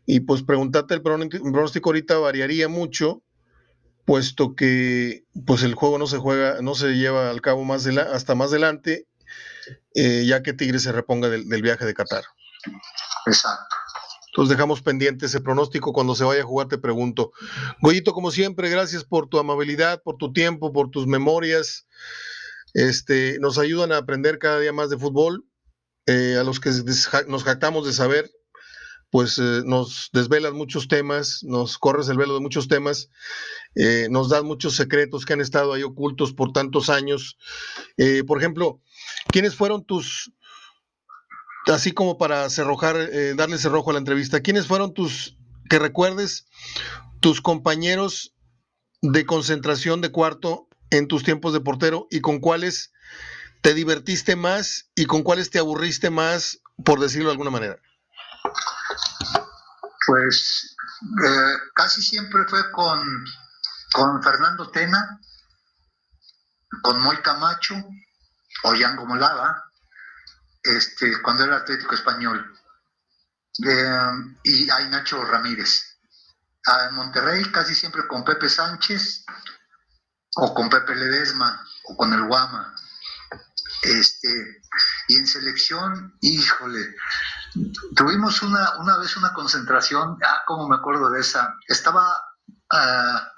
[0.06, 3.22] y pues preguntarte el pronóstico ahorita variaría mucho,
[4.04, 8.34] puesto que pues el juego no se juega, no se lleva al cabo más hasta
[8.34, 9.08] más adelante,
[9.94, 12.24] eh, ya que Tigres se reponga del, viaje de Qatar.
[13.26, 13.73] Exacto.
[14.34, 15.92] Entonces dejamos pendiente ese pronóstico.
[15.92, 17.30] Cuando se vaya a jugar, te pregunto.
[17.80, 21.86] Goyito, como siempre, gracias por tu amabilidad, por tu tiempo, por tus memorias.
[22.72, 25.44] Este, nos ayudan a aprender cada día más de fútbol.
[26.06, 26.70] Eh, a los que
[27.28, 28.30] nos jactamos de saber
[29.10, 33.10] pues eh, nos desvelas muchos temas, nos corres el velo de muchos temas,
[33.76, 37.38] eh, nos das muchos secretos que han estado ahí ocultos por tantos años.
[38.26, 38.80] Por ejemplo,
[39.28, 40.32] ¿quiénes fueron tus,
[41.66, 42.96] así como para cerrojar,
[43.36, 45.36] darle cerrojo a la entrevista, quiénes fueron tus,
[45.68, 46.46] que recuerdes,
[47.20, 48.34] tus compañeros
[49.00, 52.92] de concentración de cuarto en tus tiempos de portero y con cuáles
[53.64, 57.78] te divertiste más y con cuáles te aburriste más, por decirlo de alguna manera?
[60.06, 60.76] Pues
[61.26, 63.00] eh, casi siempre fue con,
[63.94, 65.18] con Fernando Tena,
[66.82, 67.74] con Moy Camacho
[68.64, 69.64] o Yango Molada,
[70.64, 72.52] este, cuando era Atlético Español,
[73.64, 75.98] eh, y hay Nacho Ramírez.
[76.88, 79.24] En Monterrey casi siempre con Pepe Sánchez
[80.36, 82.74] o con Pepe Ledesma o con el Guama.
[83.82, 84.62] Este,
[85.08, 86.96] y en selección, híjole,
[87.94, 92.16] tuvimos una, una vez una concentración, ah, como me acuerdo de esa, estaba
[92.72, 93.28] ah,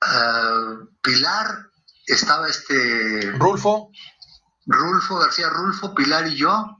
[0.00, 1.70] ah, Pilar,
[2.06, 3.30] estaba este...
[3.32, 3.90] Rulfo.
[4.66, 6.78] Rulfo, García Rulfo, Pilar y yo,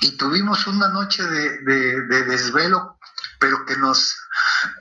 [0.00, 2.98] y tuvimos una noche de, de desvelo,
[3.38, 4.16] pero que nos,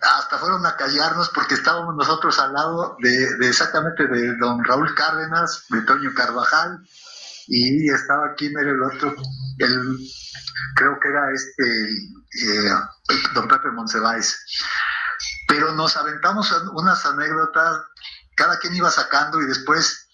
[0.01, 5.65] hasta fueron a callarnos porque estábamos nosotros al lado de, exactamente de don Raúl Cárdenas,
[5.69, 6.79] de Toño Carvajal,
[7.47, 9.15] y estaba aquí, mire el otro,
[9.57, 9.97] el,
[10.75, 12.71] creo que era este, eh,
[13.33, 14.37] don Pepe Monsiváis.
[15.47, 17.81] Pero nos aventamos unas anécdotas,
[18.35, 20.08] cada quien iba sacando y después,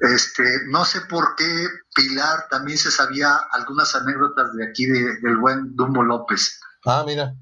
[0.00, 5.76] este, no sé por qué Pilar también se sabía algunas anécdotas de aquí del buen
[5.76, 6.58] Dumbo López.
[6.84, 7.34] Ah, mira.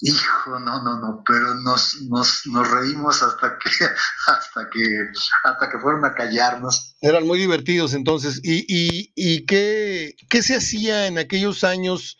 [0.00, 3.68] Hijo, no, no, no, pero nos, nos, nos reímos hasta que,
[4.28, 5.08] hasta que,
[5.42, 6.96] hasta que fueron a callarnos.
[7.00, 8.40] Eran muy divertidos entonces.
[8.44, 12.16] ¿Y, y, y qué, qué se hacía en aquellos años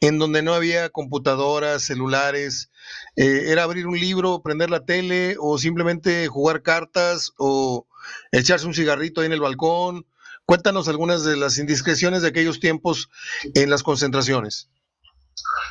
[0.00, 2.70] en donde no había computadoras, celulares?
[3.14, 7.86] Eh, ¿Era abrir un libro, prender la tele o simplemente jugar cartas o
[8.30, 10.06] echarse un cigarrito ahí en el balcón?
[10.44, 13.08] Cuéntanos algunas de las indiscreciones de aquellos tiempos
[13.54, 14.68] en las concentraciones.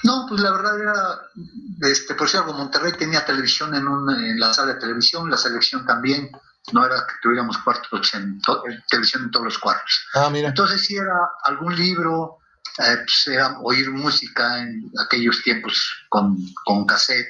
[0.04, 1.20] No, pues la verdad era,
[1.92, 6.32] este, por cierto, Monterrey tenía televisión en, en la sala de televisión, la selección también,
[6.74, 8.40] no era que tuviéramos cuartos en
[8.90, 10.08] televisión en todos los cuartos.
[10.14, 10.50] Ah, mira.
[10.50, 12.38] Entonces si era algún libro,
[12.80, 17.28] eh, pues era oír música en aquellos tiempos con, con cassette,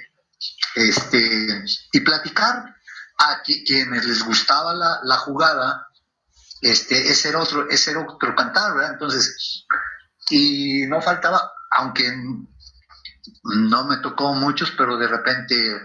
[0.75, 2.75] este, y platicar
[3.21, 5.87] a quienes les gustaba la, la jugada,
[6.61, 8.93] este, ese era otro, ese era otro cantar, ¿verdad?
[8.93, 9.65] Entonces,
[10.29, 12.11] y no faltaba, aunque
[13.43, 15.81] no me tocó muchos, pero de repente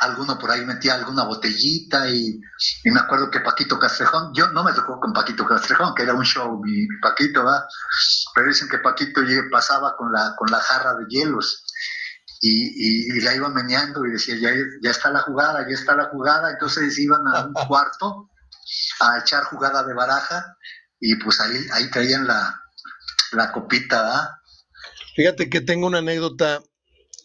[0.00, 2.40] alguno por ahí metía alguna botellita y,
[2.84, 6.24] me acuerdo que Paquito Castrejón, yo no me tocó con Paquito Castrejón, que era un
[6.24, 7.66] show mi, Paquito, ¿va?
[8.34, 11.64] pero dicen que Paquito pasaba con la, con la jarra de hielos
[12.40, 14.50] y, y, la iba meneando y decía, ya,
[14.82, 18.30] ya está la jugada, ya está la jugada, entonces iban a un cuarto
[19.00, 20.56] a echar jugada de baraja
[21.00, 22.60] y pues ahí, ahí traían la,
[23.32, 24.40] la copita, ¿va?
[25.16, 26.60] Fíjate que tengo una anécdota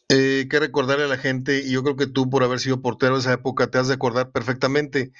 [0.09, 3.15] eh, que recordarle a la gente, y yo creo que tú, por haber sido portero
[3.15, 5.11] de esa época, te has de acordar perfectamente.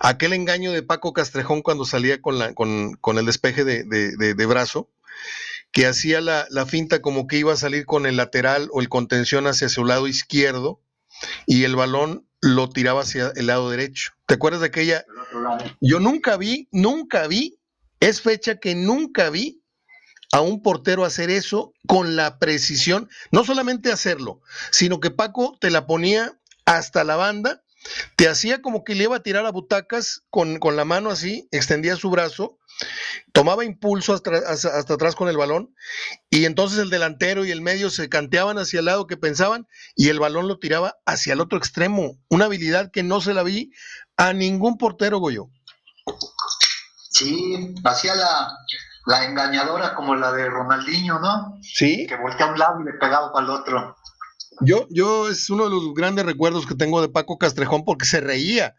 [0.00, 4.46] Aquel engaño de Paco Castrejón cuando salía con, la, con, con el despeje de, de,
[4.46, 4.88] brazo,
[5.72, 8.88] que hacía la, la, finta como que iba a salir con el lateral o el
[8.88, 10.82] contención hacia su lado izquierdo,
[11.46, 14.12] y el balón lo tiraba hacia el lado derecho.
[14.26, 15.04] ¿Te acuerdas de aquella?
[15.80, 17.58] Yo nunca vi, nunca vi,
[18.00, 19.62] es fecha que nunca vi
[20.32, 24.40] a un portero hacer eso con la precisión, no solamente hacerlo,
[24.70, 27.62] sino que Paco te la ponía hasta la banda,
[28.16, 31.48] te hacía como que le iba a tirar a butacas con, con la mano así,
[31.50, 32.58] extendía su brazo,
[33.32, 35.74] tomaba impulso hasta, hasta, atrás con el balón
[36.30, 40.08] y entonces el delantero y el medio se canteaban hacia el lado que pensaban y
[40.08, 43.72] el balón lo tiraba hacia el otro extremo, una habilidad que no se la vi
[44.16, 45.48] a ningún portero, Goyo.
[47.10, 48.52] Sí, hacía la,
[49.06, 51.58] la engañadora como la de Ronaldinho, ¿no?
[51.62, 52.06] Sí.
[52.06, 53.96] Que voltea a un lado y le pegaba para el otro.
[54.62, 58.20] Yo, yo es uno de los grandes recuerdos que tengo de Paco Castrejón porque se
[58.20, 58.76] reía,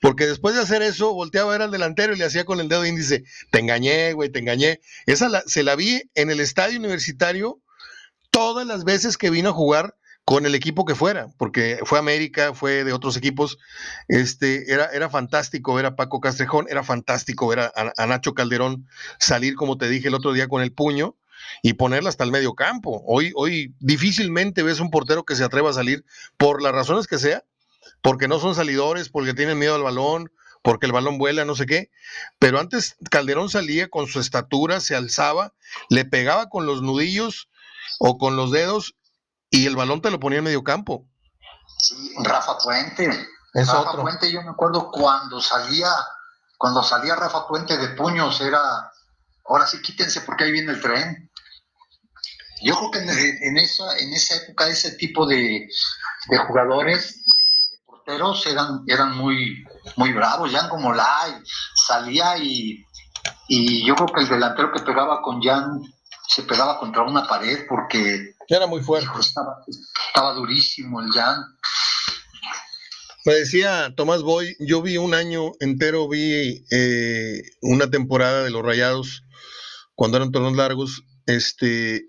[0.00, 2.68] porque después de hacer eso volteaba a ver al delantero y le hacía con el
[2.68, 4.80] dedo índice, te engañé, güey, te engañé.
[5.06, 7.60] Esa se la vi en el estadio universitario
[8.30, 12.54] todas las veces que vino a jugar con el equipo que fuera, porque fue América,
[12.54, 13.58] fue de otros equipos,
[14.08, 19.54] este, era, era fantástico ver a Paco Castrejón, era fantástico ver a, Nacho Calderón salir,
[19.54, 21.16] como te dije el otro día, con el puño
[21.62, 23.02] y ponerla hasta el medio campo.
[23.06, 26.04] Hoy, hoy difícilmente ves un portero que se atreva a salir,
[26.36, 27.44] por las razones que sea,
[28.02, 30.30] porque no son salidores, porque tienen miedo al balón,
[30.62, 31.90] porque el balón vuela, no sé qué.
[32.38, 35.52] Pero antes Calderón salía con su estatura, se alzaba,
[35.90, 37.50] le pegaba con los nudillos
[37.98, 38.94] o con los dedos
[39.50, 41.06] y el balón te lo ponía en medio campo.
[41.78, 43.28] Sí, Rafa Puente.
[43.52, 45.90] Rafa Puente, yo me acuerdo cuando salía,
[46.58, 48.90] cuando salía Rafa Puente de puños, era,
[49.46, 51.30] ahora sí quítense porque ahí viene el tren.
[52.64, 52.98] Yo creo que
[53.46, 55.68] en, esa, en esa época ese tipo de,
[56.48, 59.62] jugadores, de porteros, eran, eran muy,
[59.96, 60.50] muy bravos.
[60.50, 61.42] Jan como Lai
[61.86, 62.82] salía y,
[63.48, 65.82] y yo creo que el delantero que pegaba con Jan
[66.26, 69.10] se pegaba contra una pared porque era muy fuerte.
[69.20, 71.44] estaba, durísimo el Jan.
[73.26, 78.62] Me decía Tomás Boy, yo vi un año entero, vi eh, una temporada de los
[78.62, 79.22] Rayados
[79.94, 81.02] cuando eran torneos largos.
[81.26, 82.06] Este,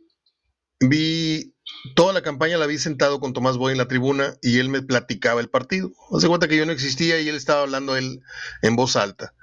[0.79, 1.55] vi
[1.95, 4.81] toda la campaña la vi sentado con Tomás Boy en la tribuna y él me
[4.81, 5.91] platicaba el partido.
[6.15, 8.21] Hace cuenta que yo no existía y él estaba hablando él
[8.61, 9.33] en voz alta.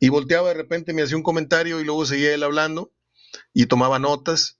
[0.00, 2.92] Y volteaba de repente, me hacía un comentario y luego seguía él hablando
[3.52, 4.58] y tomaba notas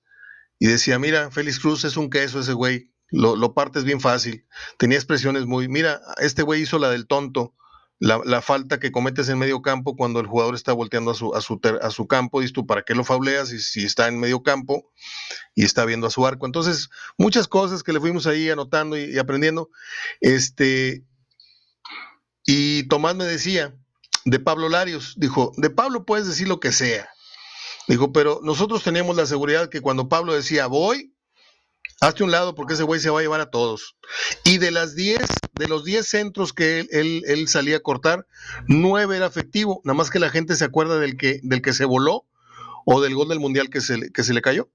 [0.59, 4.47] y decía, mira, Félix Cruz es un queso ese güey, lo, lo partes bien fácil.
[4.79, 7.55] Tenía expresiones muy, mira, este güey hizo la del tonto,
[7.99, 11.41] la, falta que cometes en medio campo cuando el jugador está volteando a su, a
[11.41, 14.43] su, a su campo, dices tú, ¿para qué lo fauleas si, si está en medio
[14.43, 14.91] campo
[15.55, 16.47] y está viendo a su arco?
[16.47, 19.71] Entonces, muchas cosas que le fuimos ahí anotando y, y aprendiendo.
[20.21, 21.05] Este,
[22.45, 23.75] y Tomás me decía,
[24.25, 27.09] de Pablo Larios, dijo, de Pablo puedes decir lo que sea,
[27.87, 31.14] Dijo, pero nosotros teníamos la seguridad que cuando Pablo decía, voy,
[32.07, 33.97] hazte un lado porque ese güey se va a llevar a todos.
[34.45, 35.21] Y de las 10,
[35.53, 38.27] de los 10 centros que él, él, salía a cortar,
[38.69, 41.85] 9 era efectivo, nada más que la gente se acuerda del que, del que se
[41.85, 42.27] voló
[42.85, 44.69] o del gol del mundial que se, que se le cayó.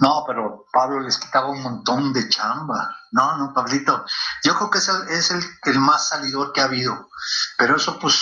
[0.00, 2.96] No, pero Pablo les quitaba un montón de chamba.
[3.12, 4.04] No, no, Pablito.
[4.42, 7.10] Yo creo que es el, es el, más salidor que ha habido.
[7.58, 8.16] Pero eso, pues,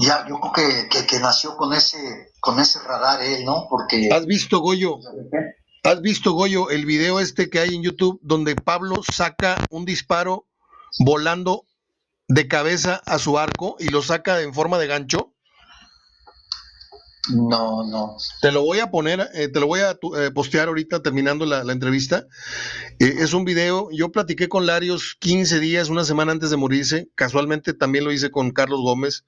[0.00, 3.66] ya, yo creo que, que, nació con ese, con ese radar él, ¿no?
[3.68, 4.08] Porque.
[4.12, 5.00] ¿Has visto, Goyo?
[5.86, 10.48] ¿Has visto, Goyo, el video este que hay en YouTube donde Pablo saca un disparo
[10.98, 11.64] volando
[12.26, 15.32] de cabeza a su arco y lo saca en forma de gancho?
[17.32, 18.16] No, no.
[18.42, 21.60] Te lo voy a poner, eh, te lo voy a eh, postear ahorita terminando la,
[21.72, 22.26] entrevista.
[22.98, 27.10] Eh, es un video, yo platiqué con Larios 15 días, una semana antes de morirse.
[27.14, 29.24] Casualmente también lo hice con Carlos Gómez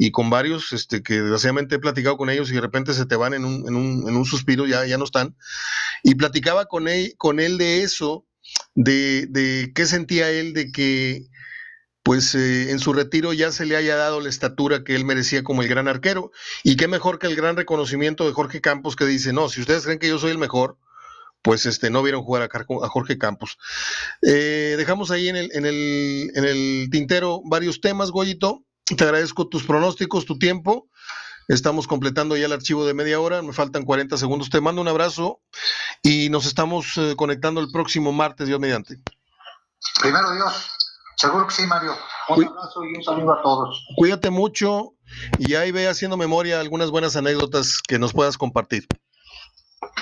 [0.00, 3.16] y con varios este, que desgraciadamente he platicado con ellos y de repente se te
[3.16, 5.36] van en un, en un, en un suspiro, ya, ya no están.
[6.04, 8.24] Y platicaba con él, con él de eso,
[8.76, 11.26] de, de qué sentía él de que
[12.04, 15.42] pues eh, en su retiro ya se le haya dado la estatura que él merecía
[15.42, 16.30] como el gran arquero.
[16.62, 19.82] Y qué mejor que el gran reconocimiento de Jorge Campos que dice, no, si ustedes
[19.82, 20.78] creen que yo soy el mejor,
[21.42, 23.58] pues este, no vieron jugar a, Jorge Campos.
[24.22, 28.64] Eh, dejamos ahí en el, en, el, en el tintero varios temas, Goyito.
[28.96, 30.88] Te agradezco tus pronósticos, tu tiempo.
[31.48, 34.50] Estamos completando ya el archivo de media hora, me faltan 40 segundos.
[34.50, 35.40] Te mando un abrazo
[36.02, 38.98] y nos estamos eh, conectando el próximo martes, Dios mediante.
[40.00, 40.70] Primero Dios.
[41.16, 41.96] Seguro que sí, Mario.
[42.28, 43.84] Un abrazo y un saludo a todos.
[43.96, 44.94] Cuídate mucho
[45.38, 48.86] y ahí ve haciendo memoria algunas buenas anécdotas que nos puedas compartir.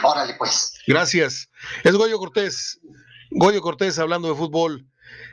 [0.03, 0.75] Órale, pues.
[0.87, 1.49] Gracias.
[1.85, 2.81] Es Goyo Cortés.
[3.31, 4.87] Goyo Cortés hablando de fútbol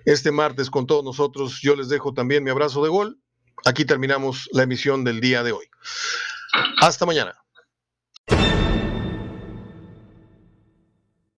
[0.06, 1.60] este martes con todos nosotros.
[1.62, 3.20] Yo les dejo también mi abrazo de gol.
[3.66, 5.70] Aquí terminamos la emisión del día de hoy.
[6.80, 7.43] Hasta mañana.